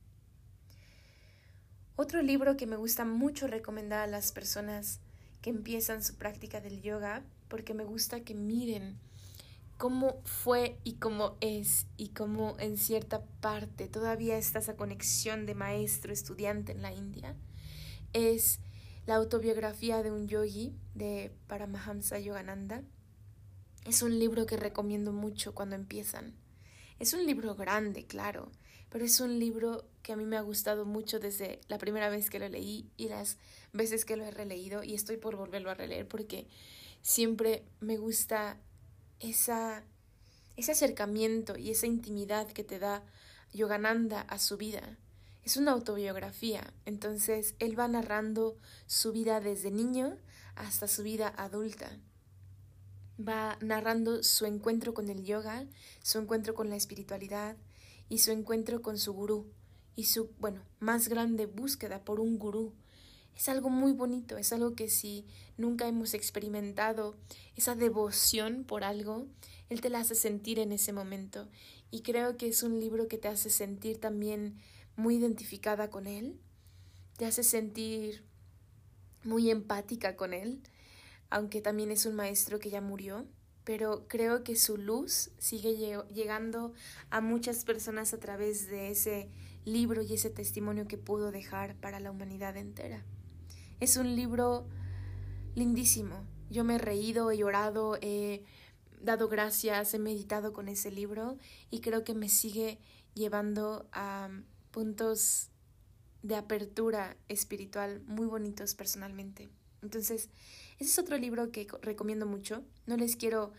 Otro 1.98 2.22
libro 2.22 2.56
que 2.56 2.66
me 2.66 2.78
gusta 2.78 3.04
mucho 3.04 3.48
recomendar 3.48 4.00
a 4.00 4.08
las 4.08 4.32
personas 4.32 5.02
que 5.42 5.50
empiezan 5.50 6.02
su 6.02 6.16
práctica 6.16 6.62
del 6.62 6.82
yoga, 6.82 7.24
porque 7.50 7.74
me 7.74 7.84
gusta 7.84 8.22
que 8.22 8.34
miren 8.34 8.98
cómo 9.78 10.22
fue 10.24 10.78
y 10.86 10.94
cómo 10.94 11.36
es 11.42 11.88
y 11.98 12.10
cómo 12.10 12.56
en 12.60 12.78
cierta 12.78 13.26
parte 13.42 13.90
todavía 13.90 14.38
está 14.38 14.60
esa 14.60 14.78
conexión 14.78 15.46
de 15.46 15.56
maestro-estudiante 15.56 16.72
en 16.72 16.82
la 16.82 16.94
India, 16.94 17.36
es 18.14 18.60
la 19.06 19.16
autobiografía 19.16 20.02
de 20.02 20.12
un 20.12 20.28
yogi 20.28 20.74
de 20.96 21.32
Paramahamsa 21.48 22.20
Yogananda 22.20 22.84
es 23.88 24.02
un 24.02 24.20
libro 24.20 24.46
que 24.46 24.58
recomiendo 24.58 25.14
mucho 25.14 25.56
cuando 25.56 25.78
empiezan. 25.78 26.34
Es 27.00 27.14
un 27.14 27.26
libro 27.26 27.56
grande, 27.56 28.06
claro, 28.06 28.52
pero 28.90 29.06
es 29.06 29.20
un 29.20 29.40
libro 29.40 29.86
que 30.02 30.14
a 30.14 30.16
mí 30.16 30.26
me 30.26 30.38
ha 30.38 30.42
gustado 30.42 30.86
mucho 30.86 31.20
desde 31.20 31.60
la 31.68 31.78
primera 31.78 32.10
vez 32.10 32.30
que 32.30 32.40
lo 32.40 32.48
leí 32.48 32.90
y 32.98 33.10
las 33.10 33.38
veces 33.74 34.06
que 34.06 34.16
lo 34.16 34.26
he 34.26 34.32
releído 34.32 34.84
y 34.84 34.94
estoy 34.94 35.18
por 35.18 35.36
volverlo 35.36 35.70
a 35.70 35.76
releer 35.76 36.08
porque 36.08 36.48
siempre 37.02 37.64
me 37.80 37.98
gusta 37.98 38.58
esa 39.20 39.84
ese 40.56 40.72
acercamiento 40.72 41.58
y 41.58 41.70
esa 41.70 41.86
intimidad 41.86 42.48
que 42.48 42.64
te 42.64 42.80
da 42.80 43.04
Yogananda 43.54 44.22
a 44.22 44.40
su 44.40 44.58
vida. 44.58 44.98
Es 45.44 45.56
una 45.56 45.72
autobiografía, 45.72 46.74
entonces 46.86 47.54
él 47.60 47.80
va 47.80 47.88
narrando 47.88 48.58
su 48.88 49.12
vida 49.12 49.40
desde 49.40 49.70
niño 49.70 50.18
hasta 50.56 50.88
su 50.88 51.04
vida 51.04 51.32
adulta 51.38 52.00
va 53.20 53.58
narrando 53.62 54.24
su 54.24 54.46
encuentro 54.46 54.94
con 54.94 55.10
el 55.10 55.24
yoga, 55.24 55.66
su 56.04 56.20
encuentro 56.20 56.54
con 56.54 56.70
la 56.70 56.76
espiritualidad 56.76 57.58
y 58.10 58.20
su 58.20 58.32
encuentro 58.32 58.82
con 58.82 58.98
su 58.98 59.14
gurú 59.14 59.48
y 59.96 60.06
su, 60.06 60.32
bueno, 60.40 60.64
más 60.80 61.08
grande 61.08 61.46
búsqueda 61.46 62.04
por 62.04 62.20
un 62.20 62.38
gurú. 62.38 62.74
Es 63.36 63.50
algo 63.50 63.70
muy 63.70 63.92
bonito, 63.92 64.38
es 64.38 64.52
algo 64.52 64.74
que 64.76 64.90
si 64.90 65.26
nunca 65.58 65.88
hemos 65.88 66.14
experimentado 66.14 67.16
esa 67.56 67.76
devoción 67.76 68.64
por 68.64 68.84
algo, 68.84 69.28
él 69.70 69.82
te 69.82 69.90
la 69.90 70.00
hace 70.00 70.16
sentir 70.16 70.60
en 70.60 70.72
ese 70.72 70.94
momento. 70.94 71.48
Y 71.92 72.02
creo 72.02 72.38
que 72.38 72.48
es 72.48 72.64
un 72.64 72.80
libro 72.80 73.08
que 73.08 73.18
te 73.18 73.28
hace 73.28 73.50
sentir 73.50 74.00
también 74.00 74.60
muy 74.96 75.18
identificada 75.18 75.90
con 75.90 76.08
él, 76.08 76.40
te 77.18 77.26
hace 77.26 77.44
sentir 77.44 78.24
muy 79.24 79.52
empática 79.52 80.16
con 80.16 80.34
él 80.34 80.62
aunque 81.30 81.62
también 81.62 81.92
es 81.92 82.06
un 82.06 82.16
maestro 82.16 82.60
que 82.60 82.70
ya 82.70 82.82
murió, 82.82 83.26
pero 83.68 84.08
creo 84.08 84.46
que 84.46 84.56
su 84.56 84.78
luz 84.78 85.30
sigue 85.40 85.76
llegando 86.14 86.72
a 87.10 87.20
muchas 87.20 87.66
personas 87.66 88.14
a 88.14 88.18
través 88.18 88.70
de 88.70 88.92
ese 88.92 89.30
libro 89.66 90.02
y 90.02 90.14
ese 90.14 90.30
testimonio 90.30 90.88
que 90.88 90.98
pudo 90.98 91.32
dejar 91.32 91.76
para 91.76 92.00
la 92.00 92.10
humanidad 92.10 92.56
entera. 92.56 93.04
Es 93.82 93.98
un 93.98 94.16
libro 94.16 94.70
lindísimo. 95.54 96.24
Yo 96.50 96.64
me 96.64 96.76
he 96.76 96.78
reído, 96.78 97.30
he 97.30 97.40
llorado, 97.40 97.98
he 98.02 98.46
dado 99.02 99.28
gracias, 99.28 99.94
he 99.94 100.00
meditado 100.00 100.54
con 100.54 100.70
ese 100.70 100.90
libro 100.90 101.38
y 101.70 101.82
creo 101.82 102.06
que 102.06 102.14
me 102.14 102.30
sigue 102.30 102.80
llevando 103.16 103.90
a 103.92 104.30
puntos 104.72 105.50
de 106.24 106.38
apertura 106.38 107.18
espiritual 107.28 108.02
muy 108.06 108.28
bonitos 108.28 108.76
personalmente. 108.76 109.50
Entonces, 109.82 110.30
ese 110.80 110.92
es 110.92 111.00
otro 111.00 111.18
libro 111.18 111.52
que 111.52 111.68
recomiendo 111.82 112.26
mucho. 112.26 112.64
No 112.86 112.98
les 112.98 113.16
quiero, 113.16 113.52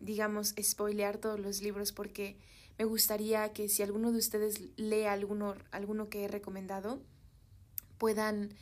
digamos, 0.00 0.54
spoilear 0.60 1.18
todos 1.18 1.38
los 1.38 1.62
libros 1.62 1.92
porque 1.92 2.36
me 2.78 2.86
gustaría 2.86 3.52
que 3.52 3.68
si 3.68 3.82
alguno 3.82 4.10
de 4.10 4.18
ustedes 4.18 4.60
lee 4.76 5.04
alguno, 5.04 5.54
alguno 5.70 6.08
que 6.08 6.24
he 6.24 6.28
recomendado, 6.28 7.02
puedan 7.98 8.54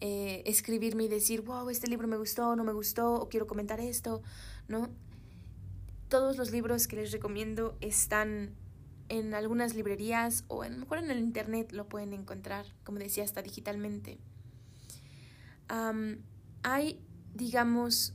eh, 0.00 0.42
escribirme 0.46 1.04
y 1.04 1.08
decir, 1.08 1.42
wow, 1.42 1.68
este 1.68 1.86
libro 1.86 2.08
me 2.08 2.16
gustó, 2.16 2.56
no 2.56 2.64
me 2.64 2.72
gustó, 2.72 3.14
o 3.16 3.28
quiero 3.28 3.46
comentar 3.46 3.78
esto, 3.78 4.22
¿no? 4.68 4.88
Todos 6.08 6.38
los 6.38 6.50
libros 6.50 6.88
que 6.88 6.96
les 6.96 7.12
recomiendo 7.12 7.76
están 7.82 8.54
en 9.10 9.34
algunas 9.34 9.74
librerías 9.74 10.44
o 10.48 10.62
a 10.62 10.68
lo 10.68 10.78
mejor 10.78 10.98
en 10.98 11.10
el 11.10 11.18
internet 11.18 11.72
lo 11.72 11.88
pueden 11.88 12.14
encontrar, 12.14 12.64
como 12.84 12.98
decía, 12.98 13.24
hasta 13.24 13.42
digitalmente. 13.42 14.18
hay 16.62 17.00
digamos, 17.38 18.14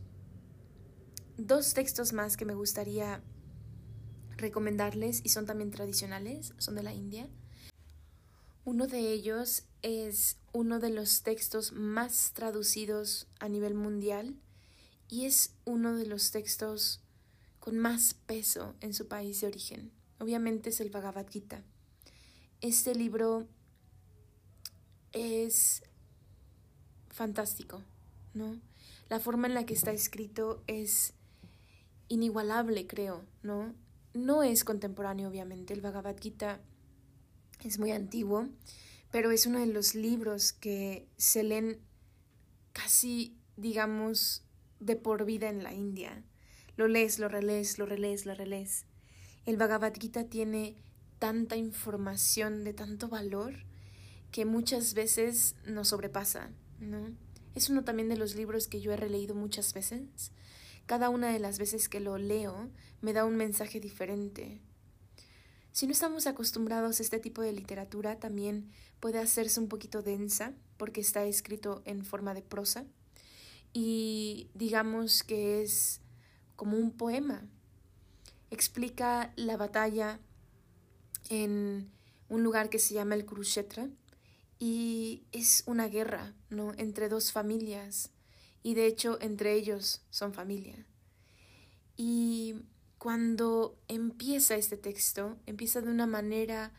dos 1.38 1.74
textos 1.74 2.12
más 2.12 2.36
que 2.36 2.46
me 2.46 2.54
gustaría 2.54 3.24
recomendarles 4.36 5.22
y 5.24 5.30
son 5.30 5.46
también 5.46 5.72
tradicionales, 5.72 6.54
son 6.58 6.76
de 6.76 6.84
la 6.84 6.94
India. 6.94 7.30
Uno 8.66 8.86
de 8.88 9.12
ellos 9.12 9.64
es 9.82 10.38
uno 10.52 10.80
de 10.80 10.90
los 10.90 11.24
textos 11.24 11.72
más 11.72 12.34
traducidos 12.34 13.28
a 13.40 13.48
nivel 13.48 13.76
mundial 13.76 14.36
y 15.10 15.26
es 15.26 15.56
uno 15.64 15.96
de 15.96 16.06
los 16.06 16.32
textos 16.32 17.02
con 17.60 17.78
más 17.78 18.16
peso 18.26 18.76
en 18.82 18.94
su 18.94 19.08
país 19.08 19.40
de 19.40 19.48
origen. 19.48 19.92
Obviamente 20.20 20.70
es 20.70 20.82
el 20.82 20.90
Bhagavad 20.90 21.30
Gita. 21.30 21.64
Este 22.60 22.94
libro 22.94 23.48
es 25.14 25.82
fantástico, 27.10 27.82
¿no? 28.34 28.60
La 29.10 29.20
forma 29.20 29.48
en 29.48 29.54
la 29.54 29.66
que 29.66 29.74
está 29.74 29.92
escrito 29.92 30.64
es 30.68 31.14
inigualable, 32.08 32.88
creo, 32.88 33.26
¿no? 33.42 33.74
No 34.14 34.44
es 34.44 34.64
contemporáneo, 34.64 35.30
obviamente. 35.30 35.74
El 35.74 35.82
Bhagavad 35.82 36.16
Gita 36.20 36.62
es 37.64 37.80
muy 37.80 37.92
antiguo, 37.92 38.50
pero 39.12 39.32
es 39.32 39.46
uno 39.46 39.60
de 39.60 39.68
los 39.68 39.96
libros 39.96 40.54
que 40.54 41.08
se 41.18 41.44
leen 41.44 41.80
casi, 42.72 43.38
digamos, 43.58 44.44
de 44.80 44.96
por 44.96 45.26
vida 45.26 45.50
en 45.50 45.64
la 45.64 45.74
India. 45.74 46.24
Lo 46.76 46.88
lees, 46.88 47.20
lo 47.20 47.30
relees, 47.30 47.78
lo 47.78 47.86
relees, 47.86 48.26
lo 48.26 48.34
relees. 48.36 48.86
El 49.46 49.58
Bhagavad 49.58 49.94
Gita 49.94 50.26
tiene 50.26 50.76
tanta 51.20 51.56
información 51.56 52.64
de 52.64 52.74
tanto 52.74 53.08
valor 53.08 53.54
que 54.32 54.46
muchas 54.46 54.94
veces 54.94 55.56
nos 55.66 55.90
sobrepasa, 55.90 56.52
¿no? 56.80 57.16
Es 57.56 57.70
uno 57.70 57.84
también 57.84 58.10
de 58.10 58.18
los 58.18 58.36
libros 58.36 58.68
que 58.68 58.82
yo 58.82 58.92
he 58.92 58.98
releído 58.98 59.36
muchas 59.36 59.74
veces. 59.74 60.32
Cada 60.86 61.10
una 61.10 61.32
de 61.32 61.40
las 61.40 61.60
veces 61.60 61.88
que 61.88 62.00
lo 62.00 62.18
leo 62.18 62.70
me 63.02 63.14
da 63.14 63.26
un 63.26 63.36
mensaje 63.36 63.80
diferente. 63.80 64.62
Si 65.72 65.88
no 65.88 65.92
estamos 65.92 66.28
acostumbrados 66.28 67.00
a 67.00 67.04
este 67.04 67.20
tipo 67.20 67.42
de 67.42 67.52
literatura, 67.52 68.20
también 68.20 68.72
puede 69.00 69.20
hacerse 69.20 69.60
un 69.60 69.68
poquito 69.68 70.02
densa 70.02 70.54
porque 70.78 71.02
está 71.02 71.26
escrito 71.26 71.82
en 71.86 72.06
forma 72.06 72.34
de 72.34 72.42
prosa 72.42 72.86
y 73.74 74.52
digamos 74.54 75.24
que 75.24 75.64
es 75.64 76.02
como 76.56 76.78
un 76.78 76.92
poema. 76.92 77.48
Explica 78.52 79.34
la 79.36 79.58
batalla 79.58 80.20
en 81.30 81.92
un 82.30 82.44
lugar 82.44 82.70
que 82.70 82.80
se 82.80 82.94
llama 82.94 83.16
el 83.16 83.26
Kurukshetra 83.26 83.90
y 84.66 85.26
es 85.34 85.64
una 85.66 85.90
guerra, 85.90 86.34
¿no? 86.50 86.72
Entre 86.78 87.10
dos 87.10 87.34
familias 87.34 88.12
y 88.62 88.76
de 88.76 88.86
hecho 88.86 89.18
entre 89.20 89.56
ellos 89.56 90.06
son 90.10 90.34
familia. 90.34 90.88
Y 91.98 92.56
cuando 92.98 93.78
empieza 93.90 94.56
este 94.56 94.78
texto, 94.78 95.38
empieza 95.48 95.82
de 95.82 95.90
una 95.90 96.08
manera 96.08 96.72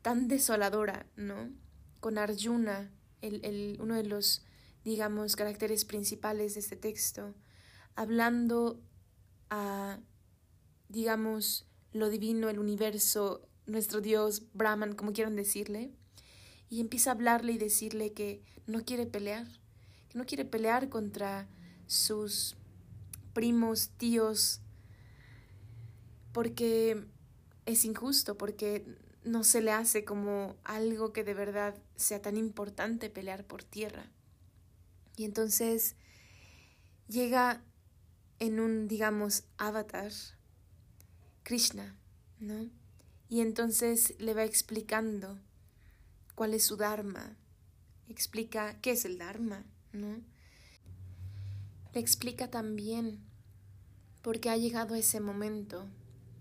tan 0.00 0.28
desoladora, 0.28 1.06
¿no? 1.16 1.50
Con 1.98 2.18
Arjuna, 2.18 2.92
el, 3.20 3.44
el, 3.44 3.78
uno 3.80 3.96
de 3.96 4.04
los, 4.04 4.44
digamos, 4.84 5.34
caracteres 5.34 5.84
principales 5.84 6.54
de 6.54 6.60
este 6.60 6.76
texto, 6.76 7.34
hablando 7.96 8.80
a, 9.50 9.98
digamos, 10.88 11.66
lo 11.90 12.10
divino, 12.10 12.48
el 12.48 12.60
universo, 12.60 13.48
nuestro 13.66 14.00
Dios, 14.00 14.44
Brahman, 14.52 14.94
como 14.94 15.12
quieran 15.12 15.34
decirle, 15.34 15.98
y 16.70 16.80
empieza 16.80 17.10
a 17.10 17.14
hablarle 17.14 17.52
y 17.52 17.58
decirle 17.58 18.12
que 18.12 18.42
no 18.66 18.84
quiere 18.84 19.06
pelear, 19.06 19.46
que 20.08 20.18
no 20.18 20.26
quiere 20.26 20.44
pelear 20.44 20.88
contra 20.88 21.48
sus 21.86 22.56
primos, 23.32 23.90
tíos, 23.96 24.60
porque 26.32 27.04
es 27.66 27.84
injusto, 27.84 28.36
porque 28.36 28.84
no 29.24 29.44
se 29.44 29.60
le 29.60 29.72
hace 29.72 30.04
como 30.04 30.56
algo 30.64 31.12
que 31.12 31.24
de 31.24 31.34
verdad 31.34 31.74
sea 31.96 32.20
tan 32.20 32.36
importante 32.36 33.10
pelear 33.10 33.44
por 33.44 33.64
tierra. 33.64 34.10
Y 35.16 35.24
entonces 35.24 35.96
llega 37.08 37.62
en 38.38 38.60
un, 38.60 38.88
digamos, 38.88 39.44
avatar, 39.56 40.12
Krishna, 41.42 41.96
¿no? 42.38 42.68
Y 43.28 43.40
entonces 43.40 44.14
le 44.18 44.34
va 44.34 44.44
explicando 44.44 45.38
cuál 46.38 46.54
es 46.54 46.62
su 46.62 46.76
Dharma, 46.76 47.36
explica 48.06 48.80
qué 48.80 48.92
es 48.92 49.04
el 49.04 49.18
Dharma, 49.18 49.64
¿no? 49.92 50.22
Le 51.92 52.00
explica 52.00 52.48
también 52.48 53.18
por 54.22 54.38
qué 54.38 54.48
ha 54.50 54.56
llegado 54.56 54.94
ese 54.94 55.18
momento, 55.18 55.88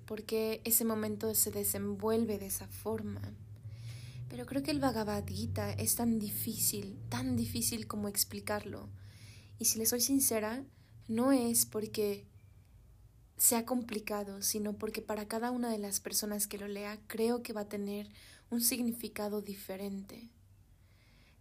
por 0.05 0.21
qué 0.21 0.61
ese 0.65 0.85
momento 0.85 1.33
se 1.33 1.49
desenvuelve 1.49 2.37
de 2.37 2.45
esa 2.45 2.67
forma. 2.67 3.21
Pero 4.29 4.45
creo 4.45 4.61
que 4.61 4.69
el 4.69 4.79
Bhagavad 4.79 5.25
Gita 5.25 5.71
es 5.71 5.95
tan 5.95 6.19
difícil, 6.19 6.99
tan 7.09 7.35
difícil 7.35 7.87
como 7.87 8.07
explicarlo. 8.07 8.89
Y 9.57 9.65
si 9.65 9.79
le 9.79 9.87
soy 9.87 10.01
sincera, 10.01 10.63
no 11.07 11.31
es 11.31 11.65
porque 11.65 12.27
sea 13.35 13.65
complicado, 13.65 14.43
sino 14.43 14.73
porque 14.73 15.01
para 15.01 15.27
cada 15.27 15.49
una 15.49 15.71
de 15.71 15.79
las 15.79 15.99
personas 15.99 16.45
que 16.45 16.59
lo 16.59 16.67
lea 16.67 16.99
creo 17.07 17.41
que 17.41 17.53
va 17.53 17.61
a 17.61 17.69
tener 17.69 18.11
un 18.49 18.61
significado 18.61 19.41
diferente. 19.41 20.29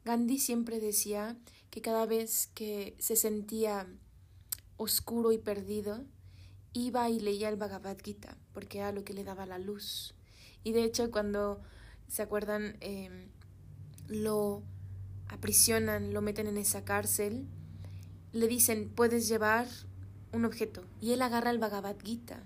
Gandhi 0.04 0.38
siempre 0.38 0.80
decía 0.80 1.36
que 1.70 1.80
cada 1.80 2.06
vez 2.06 2.48
que 2.54 2.96
se 2.98 3.16
sentía 3.16 3.86
oscuro 4.76 5.32
y 5.32 5.38
perdido, 5.38 6.04
iba 6.72 7.08
y 7.08 7.20
leía 7.20 7.48
el 7.48 7.56
Bhagavad 7.56 7.96
Gita, 8.02 8.36
porque 8.52 8.78
era 8.78 8.92
lo 8.92 9.04
que 9.04 9.14
le 9.14 9.24
daba 9.24 9.46
la 9.46 9.58
luz. 9.58 10.14
Y 10.62 10.72
de 10.72 10.84
hecho, 10.84 11.10
cuando 11.10 11.60
se 12.08 12.22
acuerdan, 12.22 12.76
em, 12.80 13.28
lo 14.08 14.62
aprisionan, 15.28 16.12
lo 16.12 16.22
meten 16.22 16.46
en 16.46 16.58
esa 16.58 16.84
cárcel, 16.84 17.46
le 18.32 18.48
dicen, 18.48 18.90
puedes 18.90 19.28
llevar 19.28 19.66
un 20.32 20.44
objeto. 20.44 20.84
Y 21.00 21.12
él 21.12 21.22
agarra 21.22 21.50
el 21.50 21.58
Bhagavad 21.58 21.96
Gita 22.02 22.42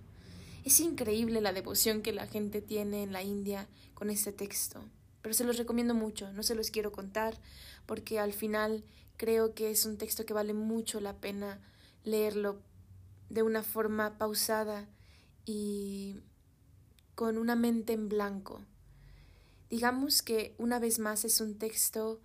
es 0.64 0.81
increíble 0.81 1.40
la 1.40 1.53
devoción 1.53 2.03
que 2.03 2.12
la 2.12 2.27
gente 2.27 2.61
tiene 2.62 3.03
en 3.03 3.12
la 3.12 3.23
India 3.23 3.68
con 3.94 4.11
este 4.11 4.33
texto, 4.33 4.85
pero 5.23 5.35
se 5.35 5.44
los 5.44 5.59
recomiendo 5.59 5.94
mucho, 5.94 6.33
no 6.33 6.42
se 6.42 6.55
los 6.55 6.70
quiero 6.70 6.92
contar 6.92 7.38
porque 7.87 8.18
al 8.18 8.33
final 8.33 8.85
creo 9.16 9.55
que 9.55 9.70
es 9.70 9.85
un 9.85 9.99
texto 9.99 10.25
que 10.25 10.33
vale 10.33 10.55
mucho 10.55 11.01
la 11.01 11.16
pena 11.16 11.61
leerlo 12.05 12.62
de 13.29 13.42
una 13.42 13.62
forma 13.62 14.18
pausada 14.18 14.88
y 15.44 16.16
con 17.14 17.38
una 17.38 17.57
mente 17.57 17.92
en 17.92 18.09
blanco. 18.09 18.64
Digamos 19.68 20.23
que 20.23 20.55
una 20.59 20.79
vez 20.79 20.99
más 20.99 21.25
es 21.25 21.40
un 21.40 21.59
texto 21.59 22.20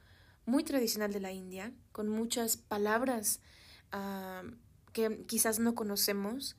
muy 0.45 0.63
tradicional 0.63 1.11
de 1.11 1.19
la 1.19 1.31
India, 1.31 1.73
con 1.91 2.07
muchas 2.09 2.57
palabras 2.57 3.39
ah, 3.91 4.43
que 4.93 5.25
quizás 5.25 5.59
no 5.59 5.75
conocemos, 5.75 6.55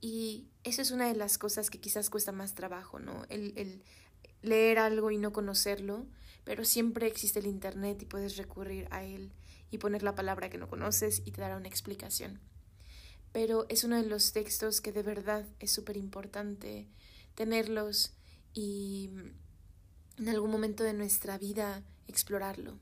y 0.00 0.48
esa 0.64 0.82
es 0.82 0.90
una 0.90 1.08
de 1.08 1.14
las 1.14 1.38
cosas 1.38 1.70
que 1.70 1.80
quizás 1.80 2.10
cuesta 2.10 2.32
más 2.32 2.54
trabajo, 2.54 2.98
¿no? 2.98 3.24
El, 3.28 3.52
el 3.56 3.82
leer 4.42 4.78
algo 4.78 5.10
y 5.10 5.18
no 5.18 5.32
conocerlo, 5.32 6.06
pero 6.44 6.64
siempre 6.64 7.06
existe 7.06 7.40
el 7.40 7.46
Internet 7.46 8.00
y 8.02 8.06
puedes 8.06 8.36
recurrir 8.36 8.86
a 8.90 9.04
él 9.04 9.32
y 9.70 9.78
poner 9.78 10.02
la 10.02 10.14
palabra 10.14 10.48
que 10.48 10.58
no 10.58 10.68
conoces 10.68 11.22
y 11.24 11.32
te 11.32 11.40
dará 11.40 11.56
una 11.56 11.68
explicación. 11.68 12.40
Pero 13.32 13.66
es 13.68 13.84
uno 13.84 13.96
de 14.00 14.08
los 14.08 14.32
textos 14.32 14.80
que 14.80 14.92
de 14.92 15.02
verdad 15.02 15.46
es 15.58 15.70
súper 15.70 15.96
importante 15.96 16.88
tenerlos 17.34 18.14
y 18.54 19.10
en 20.16 20.28
algún 20.28 20.50
momento 20.50 20.84
de 20.84 20.94
nuestra 20.94 21.38
vida 21.38 21.82
explorarlo. 22.06 22.78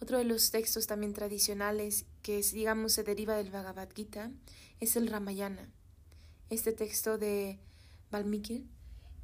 Otro 0.00 0.18
de 0.18 0.24
los 0.24 0.50
textos 0.50 0.86
también 0.86 1.14
tradicionales 1.14 2.04
que, 2.22 2.42
digamos, 2.42 2.92
se 2.92 3.02
deriva 3.02 3.36
del 3.36 3.50
Bhagavad 3.50 3.88
Gita 3.94 4.30
es 4.80 4.96
el 4.96 5.08
Ramayana. 5.08 5.70
Este 6.50 6.72
texto 6.72 7.18
de 7.18 7.58
Valmiki 8.10 8.66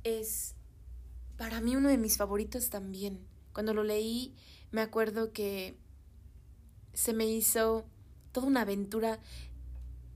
es 0.02 0.54
para 1.36 1.60
mí 1.60 1.76
uno 1.76 1.88
de 1.88 1.98
mis 1.98 2.16
favoritos 2.16 2.70
también. 2.70 3.26
Cuando 3.52 3.74
lo 3.74 3.84
leí 3.84 4.34
me 4.70 4.80
acuerdo 4.80 5.32
que 5.32 5.76
se 6.94 7.12
me 7.12 7.26
hizo 7.26 7.84
toda 8.32 8.46
una 8.46 8.62
aventura 8.62 9.20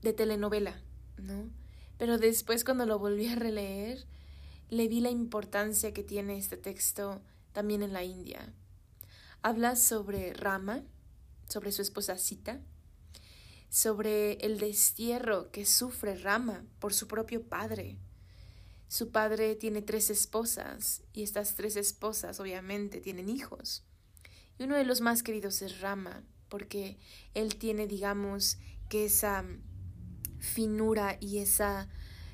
de 0.01 0.13
telenovela, 0.13 0.81
¿no? 1.17 1.49
Pero 1.97 2.17
después 2.17 2.63
cuando 2.63 2.85
lo 2.85 2.99
volví 2.99 3.27
a 3.27 3.35
releer, 3.35 4.05
le 4.69 4.87
vi 4.87 5.01
la 5.01 5.09
importancia 5.09 5.93
que 5.93 6.03
tiene 6.03 6.37
este 6.37 6.57
texto 6.57 7.21
también 7.53 7.83
en 7.83 7.93
la 7.93 8.03
India. 8.03 8.53
Habla 9.47 9.77
sobre 9.77 10.33
Rama, 10.33 10.83
sobre 11.47 11.71
su 11.71 11.81
esposa 11.81 12.17
Sita, 12.17 12.59
sobre 13.69 14.33
el 14.45 14.59
destierro 14.59 15.51
que 15.51 15.65
sufre 15.65 16.17
Rama 16.17 16.65
por 16.79 16.93
su 16.93 17.07
propio 17.07 17.47
padre. 17.47 17.97
Su 18.89 19.09
padre 19.09 19.55
tiene 19.55 19.81
tres 19.81 20.09
esposas 20.09 21.01
y 21.13 21.23
estas 21.23 21.55
tres 21.55 21.77
esposas 21.77 22.41
obviamente 22.41 22.99
tienen 22.99 23.29
hijos. 23.29 23.85
Y 24.59 24.63
uno 24.63 24.75
de 24.75 24.83
los 24.83 24.99
más 24.99 25.23
queridos 25.23 25.61
es 25.61 25.79
Rama, 25.79 26.25
porque 26.49 26.97
él 27.33 27.55
tiene, 27.55 27.87
digamos, 27.87 28.57
que 28.89 29.05
esa 29.05 29.45
finura 30.39 31.15
y 31.21 31.37
esa 31.37 31.87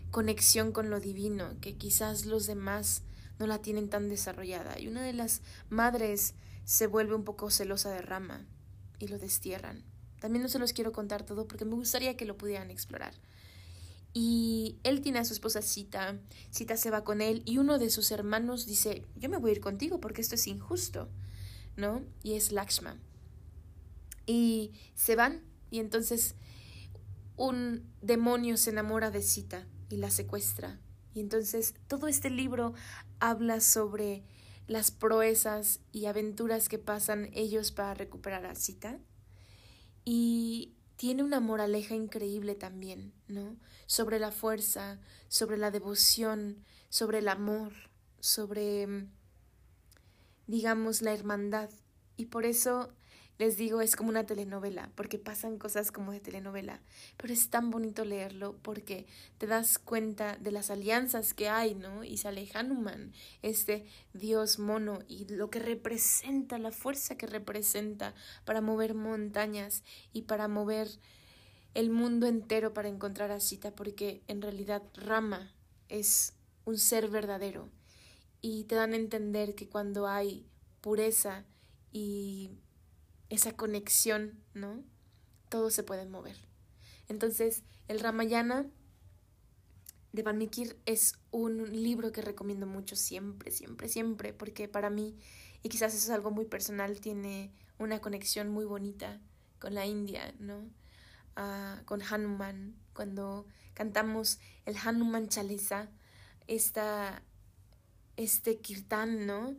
conexión 0.09 0.71
con 0.71 0.89
lo 0.89 0.99
divino 0.99 1.59
que 1.61 1.77
quizás 1.77 2.25
los 2.25 2.47
demás 2.47 3.03
no 3.37 3.45
la 3.45 3.61
tienen 3.61 3.87
tan 3.87 4.09
desarrollada. 4.09 4.79
Y 4.79 4.87
una 4.87 5.03
de 5.03 5.13
las 5.13 5.43
madres 5.69 6.33
se 6.65 6.87
vuelve 6.87 7.15
un 7.15 7.23
poco 7.23 7.49
celosa 7.49 7.89
de 7.91 8.01
Rama 8.01 8.45
y 8.99 9.07
lo 9.07 9.17
destierran. 9.17 9.83
También 10.19 10.43
no 10.43 10.49
se 10.49 10.59
los 10.59 10.73
quiero 10.73 10.91
contar 10.91 11.25
todo 11.25 11.47
porque 11.47 11.65
me 11.65 11.75
gustaría 11.75 12.15
que 12.15 12.25
lo 12.25 12.37
pudieran 12.37 12.71
explorar. 12.71 13.13
Y 14.13 14.77
él 14.83 15.01
tiene 15.01 15.19
a 15.19 15.25
su 15.25 15.33
esposa 15.33 15.61
Sita, 15.61 16.19
Sita 16.51 16.77
se 16.77 16.91
va 16.91 17.03
con 17.03 17.19
él 17.19 17.41
y 17.45 17.57
uno 17.57 17.79
de 17.79 17.89
sus 17.89 18.11
hermanos 18.11 18.65
dice, 18.65 19.05
yo 19.15 19.27
me 19.27 19.37
voy 19.37 19.49
a 19.49 19.53
ir 19.53 19.59
contigo 19.59 19.99
porque 19.99 20.21
esto 20.21 20.35
es 20.35 20.45
injusto, 20.47 21.09
¿no? 21.75 22.03
Y 22.21 22.33
es 22.33 22.51
Lakshma. 22.51 22.99
Y 24.25 24.71
se 24.93 25.15
van 25.15 25.41
y 25.71 25.79
entonces 25.79 26.35
un 27.35 27.91
demonio 28.01 28.57
se 28.57 28.69
enamora 28.69 29.09
de 29.09 29.23
Sita 29.23 29.67
y 29.89 29.97
la 29.97 30.11
secuestra. 30.11 30.79
Y 31.15 31.19
entonces 31.19 31.73
todo 31.87 32.07
este 32.07 32.29
libro 32.29 32.73
habla 33.19 33.59
sobre 33.59 34.23
las 34.67 34.91
proezas 34.91 35.79
y 35.91 36.05
aventuras 36.05 36.69
que 36.69 36.79
pasan 36.79 37.29
ellos 37.33 37.71
para 37.71 37.93
recuperar 37.93 38.45
a 38.45 38.55
Sita. 38.55 38.99
Y 40.05 40.75
tiene 40.95 41.23
una 41.23 41.39
moraleja 41.39 41.95
increíble 41.95 42.55
también, 42.55 43.13
¿no? 43.27 43.57
Sobre 43.85 44.19
la 44.19 44.31
fuerza, 44.31 44.99
sobre 45.27 45.57
la 45.57 45.71
devoción, 45.71 46.63
sobre 46.89 47.19
el 47.19 47.27
amor, 47.27 47.73
sobre, 48.19 49.07
digamos, 50.47 51.01
la 51.01 51.13
hermandad. 51.13 51.69
Y 52.15 52.25
por 52.27 52.45
eso 52.45 52.93
les 53.39 53.57
digo, 53.57 53.81
es 53.81 53.95
como 53.95 54.09
una 54.09 54.25
telenovela, 54.25 54.91
porque 54.95 55.17
pasan 55.17 55.57
cosas 55.57 55.91
como 55.91 56.11
de 56.11 56.19
telenovela, 56.19 56.81
pero 57.17 57.33
es 57.33 57.49
tan 57.49 57.71
bonito 57.71 58.05
leerlo 58.05 58.57
porque 58.61 59.07
te 59.37 59.47
das 59.47 59.79
cuenta 59.79 60.37
de 60.37 60.51
las 60.51 60.69
alianzas 60.69 61.33
que 61.33 61.49
hay, 61.49 61.75
¿no? 61.75 62.03
Y 62.03 62.17
sale 62.17 62.49
Hanuman, 62.53 63.11
este 63.41 63.85
dios 64.13 64.59
mono, 64.59 64.99
y 65.07 65.25
lo 65.25 65.49
que 65.49 65.59
representa, 65.59 66.57
la 66.59 66.71
fuerza 66.71 67.17
que 67.17 67.27
representa 67.27 68.13
para 68.45 68.61
mover 68.61 68.93
montañas 68.93 69.83
y 70.13 70.23
para 70.23 70.47
mover 70.47 70.87
el 71.73 71.89
mundo 71.89 72.27
entero 72.27 72.73
para 72.73 72.89
encontrar 72.89 73.31
a 73.31 73.39
Sita, 73.39 73.71
porque 73.71 74.21
en 74.27 74.41
realidad 74.41 74.83
Rama 74.93 75.51
es 75.89 76.33
un 76.65 76.77
ser 76.77 77.09
verdadero 77.09 77.69
y 78.41 78.65
te 78.65 78.75
dan 78.75 78.93
a 78.93 78.97
entender 78.97 79.55
que 79.55 79.69
cuando 79.69 80.07
hay 80.07 80.45
pureza 80.81 81.45
y 81.91 82.51
esa 83.33 83.53
conexión, 83.53 84.39
¿no? 84.53 84.83
Todo 85.49 85.71
se 85.71 85.83
puede 85.83 86.05
mover. 86.05 86.37
Entonces, 87.07 87.63
el 87.87 87.99
Ramayana 87.99 88.67
de 90.11 90.21
Valmiki 90.21 90.69
es 90.85 91.17
un 91.31 91.71
libro 91.83 92.11
que 92.11 92.21
recomiendo 92.21 92.67
mucho 92.67 92.95
siempre, 92.95 93.51
siempre, 93.51 93.89
siempre, 93.89 94.33
porque 94.33 94.67
para 94.67 94.91
mí, 94.91 95.17
y 95.63 95.69
quizás 95.69 95.95
eso 95.95 96.05
es 96.05 96.09
algo 96.11 96.29
muy 96.29 96.45
personal, 96.45 97.01
tiene 97.01 97.51
una 97.79 97.99
conexión 98.01 98.49
muy 98.49 98.65
bonita 98.65 99.19
con 99.59 99.73
la 99.73 99.87
India, 99.87 100.35
¿no? 100.37 100.69
Ah, 101.35 101.81
con 101.85 102.03
Hanuman, 102.03 102.75
cuando 102.93 103.47
cantamos 103.73 104.39
el 104.65 104.77
Hanuman 104.77 105.27
Chalisa, 105.27 105.89
esta, 106.45 107.23
este 108.15 108.59
kirtan, 108.59 109.25
¿no? 109.25 109.55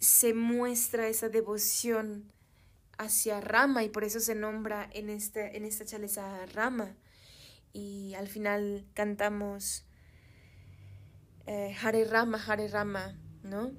Se 0.00 0.34
muestra 0.34 1.08
esa 1.08 1.28
devoción 1.28 2.32
hacia 2.98 3.40
Rama 3.40 3.84
y 3.84 3.88
por 3.88 4.04
eso 4.04 4.20
se 4.20 4.34
nombra 4.34 4.88
en, 4.92 5.10
este, 5.10 5.56
en 5.56 5.64
esta 5.64 5.84
chaleza 5.84 6.46
Rama. 6.46 6.96
Y 7.72 8.14
al 8.14 8.28
final 8.28 8.86
cantamos 8.94 9.84
eh, 11.46 11.76
Hare 11.80 12.04
Rama, 12.04 12.42
Hare 12.44 12.68
Rama, 12.68 13.18
¿no? 13.42 13.72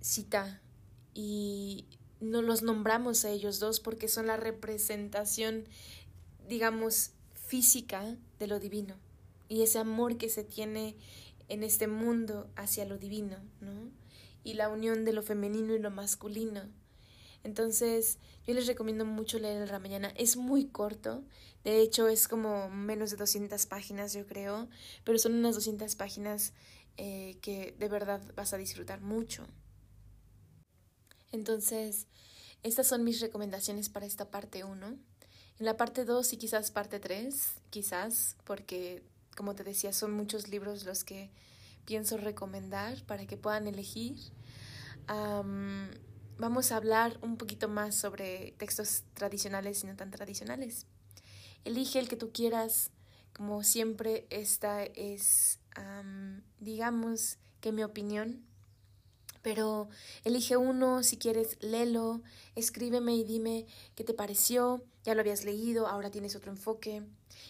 Sita. 0.00 0.62
Y 1.14 1.86
no 2.20 2.42
los 2.42 2.62
nombramos 2.62 3.24
a 3.24 3.30
ellos 3.30 3.60
dos 3.60 3.80
porque 3.80 4.08
son 4.08 4.26
la 4.26 4.36
representación, 4.36 5.64
digamos, 6.48 7.12
física 7.34 8.16
de 8.38 8.46
lo 8.46 8.60
divino. 8.60 8.96
Y 9.48 9.62
ese 9.62 9.78
amor 9.78 10.16
que 10.16 10.28
se 10.28 10.44
tiene 10.44 10.96
en 11.48 11.62
este 11.62 11.86
mundo 11.86 12.50
hacia 12.56 12.84
lo 12.84 12.98
divino, 12.98 13.38
¿no? 13.60 13.90
Y 14.48 14.54
la 14.54 14.70
unión 14.70 15.04
de 15.04 15.12
lo 15.12 15.22
femenino 15.22 15.74
y 15.74 15.78
lo 15.78 15.90
masculino. 15.90 16.62
Entonces, 17.44 18.18
yo 18.46 18.54
les 18.54 18.66
recomiendo 18.66 19.04
mucho 19.04 19.38
leer 19.38 19.60
el 19.60 19.68
Ramayana. 19.68 20.08
Es 20.16 20.38
muy 20.38 20.68
corto, 20.68 21.22
de 21.64 21.82
hecho 21.82 22.08
es 22.08 22.28
como 22.28 22.70
menos 22.70 23.10
de 23.10 23.18
200 23.18 23.66
páginas, 23.66 24.14
yo 24.14 24.26
creo, 24.26 24.70
pero 25.04 25.18
son 25.18 25.34
unas 25.34 25.54
200 25.54 25.94
páginas 25.96 26.54
eh, 26.96 27.36
que 27.42 27.76
de 27.78 27.88
verdad 27.88 28.22
vas 28.36 28.54
a 28.54 28.56
disfrutar 28.56 29.02
mucho. 29.02 29.46
Entonces, 31.30 32.06
estas 32.62 32.86
son 32.86 33.04
mis 33.04 33.20
recomendaciones 33.20 33.90
para 33.90 34.06
esta 34.06 34.30
parte 34.30 34.64
1. 34.64 34.86
En 34.86 35.66
la 35.66 35.76
parte 35.76 36.06
2 36.06 36.32
y 36.32 36.36
quizás 36.38 36.70
parte 36.70 37.00
3, 37.00 37.52
quizás, 37.68 38.36
porque 38.44 39.02
como 39.36 39.54
te 39.54 39.62
decía, 39.62 39.92
son 39.92 40.12
muchos 40.12 40.48
libros 40.48 40.86
los 40.86 41.04
que 41.04 41.30
pienso 41.88 42.18
recomendar 42.18 43.02
para 43.06 43.26
que 43.26 43.38
puedan 43.38 43.66
elegir. 43.66 44.18
Vamos 45.08 46.72
a 46.72 46.76
hablar 46.76 47.18
un 47.22 47.36
poquito 47.36 47.68
más 47.68 47.94
sobre 47.94 48.54
textos 48.58 49.04
tradicionales 49.14 49.82
y 49.82 49.86
no 49.86 49.96
tan 49.96 50.10
tradicionales. 50.10 50.86
Elige 51.64 51.98
el 51.98 52.08
que 52.08 52.16
tú 52.16 52.32
quieras. 52.32 52.90
Como 53.32 53.62
siempre, 53.62 54.26
esta 54.30 54.84
es, 54.84 55.60
digamos 56.60 57.38
que 57.60 57.72
mi 57.72 57.82
opinión 57.82 58.48
pero 59.42 59.88
elige 60.24 60.56
uno, 60.56 61.02
si 61.02 61.16
quieres, 61.16 61.56
léelo, 61.60 62.22
escríbeme 62.54 63.14
y 63.14 63.24
dime 63.24 63.66
qué 63.94 64.04
te 64.04 64.12
pareció, 64.14 64.84
ya 65.04 65.14
lo 65.14 65.20
habías 65.20 65.44
leído, 65.44 65.86
ahora 65.86 66.10
tienes 66.10 66.36
otro 66.36 66.50
enfoque. 66.50 67.02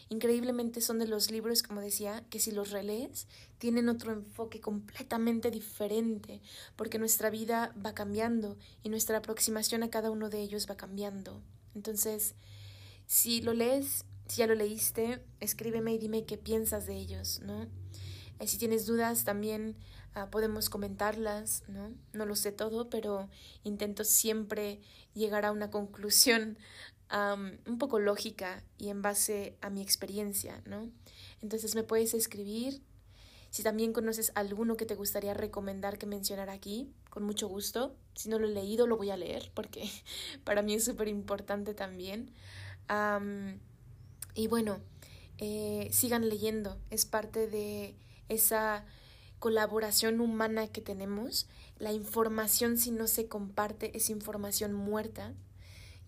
Increíblemente 0.08 0.80
son 0.80 0.98
de 0.98 1.06
los 1.06 1.30
libros, 1.30 1.62
como 1.62 1.80
decía, 1.80 2.24
que 2.30 2.40
si 2.40 2.50
los 2.50 2.70
relees, 2.70 3.26
tienen 3.58 3.88
otro 3.88 4.12
enfoque 4.12 4.60
completamente 4.60 5.50
diferente, 5.50 6.40
porque 6.76 6.98
nuestra 6.98 7.30
vida 7.30 7.74
va 7.84 7.94
cambiando 7.94 8.56
y 8.82 8.88
nuestra 8.88 9.18
aproximación 9.18 9.82
a 9.82 9.90
cada 9.90 10.10
uno 10.10 10.30
de 10.30 10.40
ellos 10.40 10.66
va 10.68 10.76
cambiando. 10.76 11.42
Entonces, 11.74 12.34
si 13.06 13.40
lo 13.40 13.52
lees, 13.52 14.04
si 14.28 14.38
ya 14.38 14.46
lo 14.46 14.54
leíste, 14.54 15.22
escríbeme 15.40 15.94
y 15.94 15.98
dime 15.98 16.24
qué 16.24 16.38
piensas 16.38 16.86
de 16.86 16.96
ellos, 16.96 17.40
¿no? 17.42 17.66
Eh, 18.40 18.46
si 18.46 18.58
tienes 18.58 18.86
dudas, 18.86 19.24
también 19.24 19.76
Ah, 20.18 20.30
podemos 20.30 20.68
comentarlas, 20.68 21.62
¿no? 21.68 21.94
No 22.12 22.26
lo 22.26 22.34
sé 22.34 22.50
todo, 22.50 22.90
pero 22.90 23.28
intento 23.62 24.02
siempre 24.02 24.80
llegar 25.14 25.44
a 25.44 25.52
una 25.52 25.70
conclusión 25.70 26.58
un 27.10 27.78
poco 27.78 27.98
lógica 27.98 28.62
y 28.76 28.88
en 28.90 29.02
base 29.02 29.56
a 29.60 29.70
mi 29.70 29.80
experiencia, 29.80 30.62
¿no? 30.66 30.90
Entonces 31.40 31.74
me 31.74 31.82
puedes 31.82 32.14
escribir. 32.14 32.82
Si 33.50 33.62
también 33.62 33.94
conoces 33.94 34.30
alguno 34.34 34.76
que 34.76 34.84
te 34.84 34.94
gustaría 34.94 35.32
recomendar 35.32 35.96
que 35.96 36.04
mencionara 36.04 36.52
aquí, 36.52 36.92
con 37.08 37.22
mucho 37.22 37.48
gusto. 37.48 37.96
Si 38.14 38.28
no 38.28 38.38
lo 38.38 38.46
he 38.46 38.52
leído, 38.52 38.86
lo 38.86 38.98
voy 38.98 39.10
a 39.10 39.16
leer 39.16 39.50
porque 39.54 39.88
para 40.44 40.62
mí 40.62 40.74
es 40.74 40.84
súper 40.84 41.08
importante 41.08 41.74
también. 41.74 42.30
y 44.34 44.46
bueno, 44.48 44.80
eh, 45.38 45.88
sigan 45.92 46.28
leyendo. 46.28 46.78
Es 46.90 47.06
parte 47.06 47.46
de 47.46 47.96
esa 48.28 48.84
colaboración 49.38 50.20
humana 50.20 50.68
que 50.68 50.80
tenemos, 50.80 51.46
la 51.78 51.92
información 51.92 52.76
si 52.76 52.90
no 52.90 53.06
se 53.06 53.28
comparte 53.28 53.96
es 53.96 54.10
información 54.10 54.72
muerta. 54.72 55.32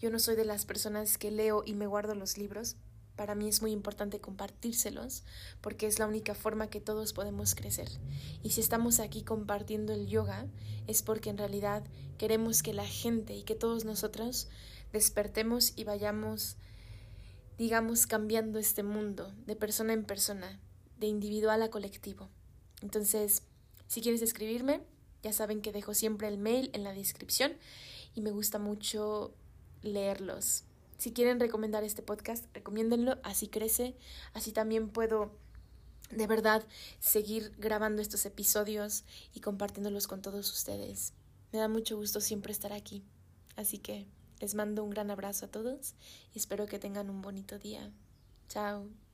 Yo 0.00 0.10
no 0.10 0.18
soy 0.18 0.34
de 0.34 0.46
las 0.46 0.64
personas 0.64 1.18
que 1.18 1.30
leo 1.30 1.62
y 1.66 1.74
me 1.74 1.86
guardo 1.86 2.14
los 2.14 2.38
libros. 2.38 2.76
Para 3.16 3.34
mí 3.34 3.48
es 3.48 3.60
muy 3.60 3.70
importante 3.70 4.18
compartírselos 4.18 5.24
porque 5.60 5.86
es 5.86 5.98
la 5.98 6.06
única 6.06 6.34
forma 6.34 6.70
que 6.70 6.80
todos 6.80 7.12
podemos 7.12 7.54
crecer. 7.54 7.90
Y 8.42 8.50
si 8.50 8.62
estamos 8.62 8.98
aquí 8.98 9.22
compartiendo 9.22 9.92
el 9.92 10.06
yoga 10.06 10.46
es 10.86 11.02
porque 11.02 11.28
en 11.28 11.36
realidad 11.36 11.84
queremos 12.16 12.62
que 12.62 12.72
la 12.72 12.86
gente 12.86 13.34
y 13.34 13.42
que 13.42 13.54
todos 13.54 13.84
nosotros 13.84 14.48
despertemos 14.90 15.74
y 15.76 15.84
vayamos, 15.84 16.56
digamos, 17.58 18.06
cambiando 18.06 18.58
este 18.58 18.82
mundo 18.82 19.34
de 19.44 19.54
persona 19.54 19.92
en 19.92 20.04
persona, 20.04 20.58
de 20.98 21.08
individual 21.08 21.62
a 21.62 21.68
colectivo. 21.68 22.30
Entonces, 22.80 23.42
si 23.86 24.00
quieres 24.00 24.22
escribirme, 24.22 24.80
ya 25.22 25.34
saben 25.34 25.60
que 25.60 25.72
dejo 25.72 25.92
siempre 25.92 26.26
el 26.26 26.38
mail 26.38 26.70
en 26.72 26.84
la 26.84 26.94
descripción 26.94 27.52
y 28.14 28.22
me 28.22 28.30
gusta 28.30 28.58
mucho 28.58 29.34
leerlos. 29.82 30.64
Si 30.98 31.12
quieren 31.12 31.40
recomendar 31.40 31.84
este 31.84 32.02
podcast, 32.02 32.44
recomiéndenlo, 32.54 33.18
así 33.22 33.48
crece, 33.48 33.96
así 34.34 34.52
también 34.52 34.90
puedo 34.90 35.30
de 36.10 36.26
verdad 36.26 36.66
seguir 36.98 37.54
grabando 37.58 38.02
estos 38.02 38.26
episodios 38.26 39.04
y 39.32 39.40
compartiéndolos 39.40 40.06
con 40.06 40.22
todos 40.22 40.52
ustedes. 40.52 41.14
Me 41.52 41.58
da 41.58 41.68
mucho 41.68 41.96
gusto 41.96 42.20
siempre 42.20 42.52
estar 42.52 42.72
aquí. 42.72 43.04
Así 43.56 43.78
que 43.78 44.06
les 44.40 44.54
mando 44.54 44.84
un 44.84 44.90
gran 44.90 45.10
abrazo 45.10 45.46
a 45.46 45.50
todos 45.50 45.94
y 46.34 46.38
espero 46.38 46.66
que 46.66 46.78
tengan 46.78 47.10
un 47.10 47.22
bonito 47.22 47.58
día. 47.58 47.90
Chao. 48.48 49.09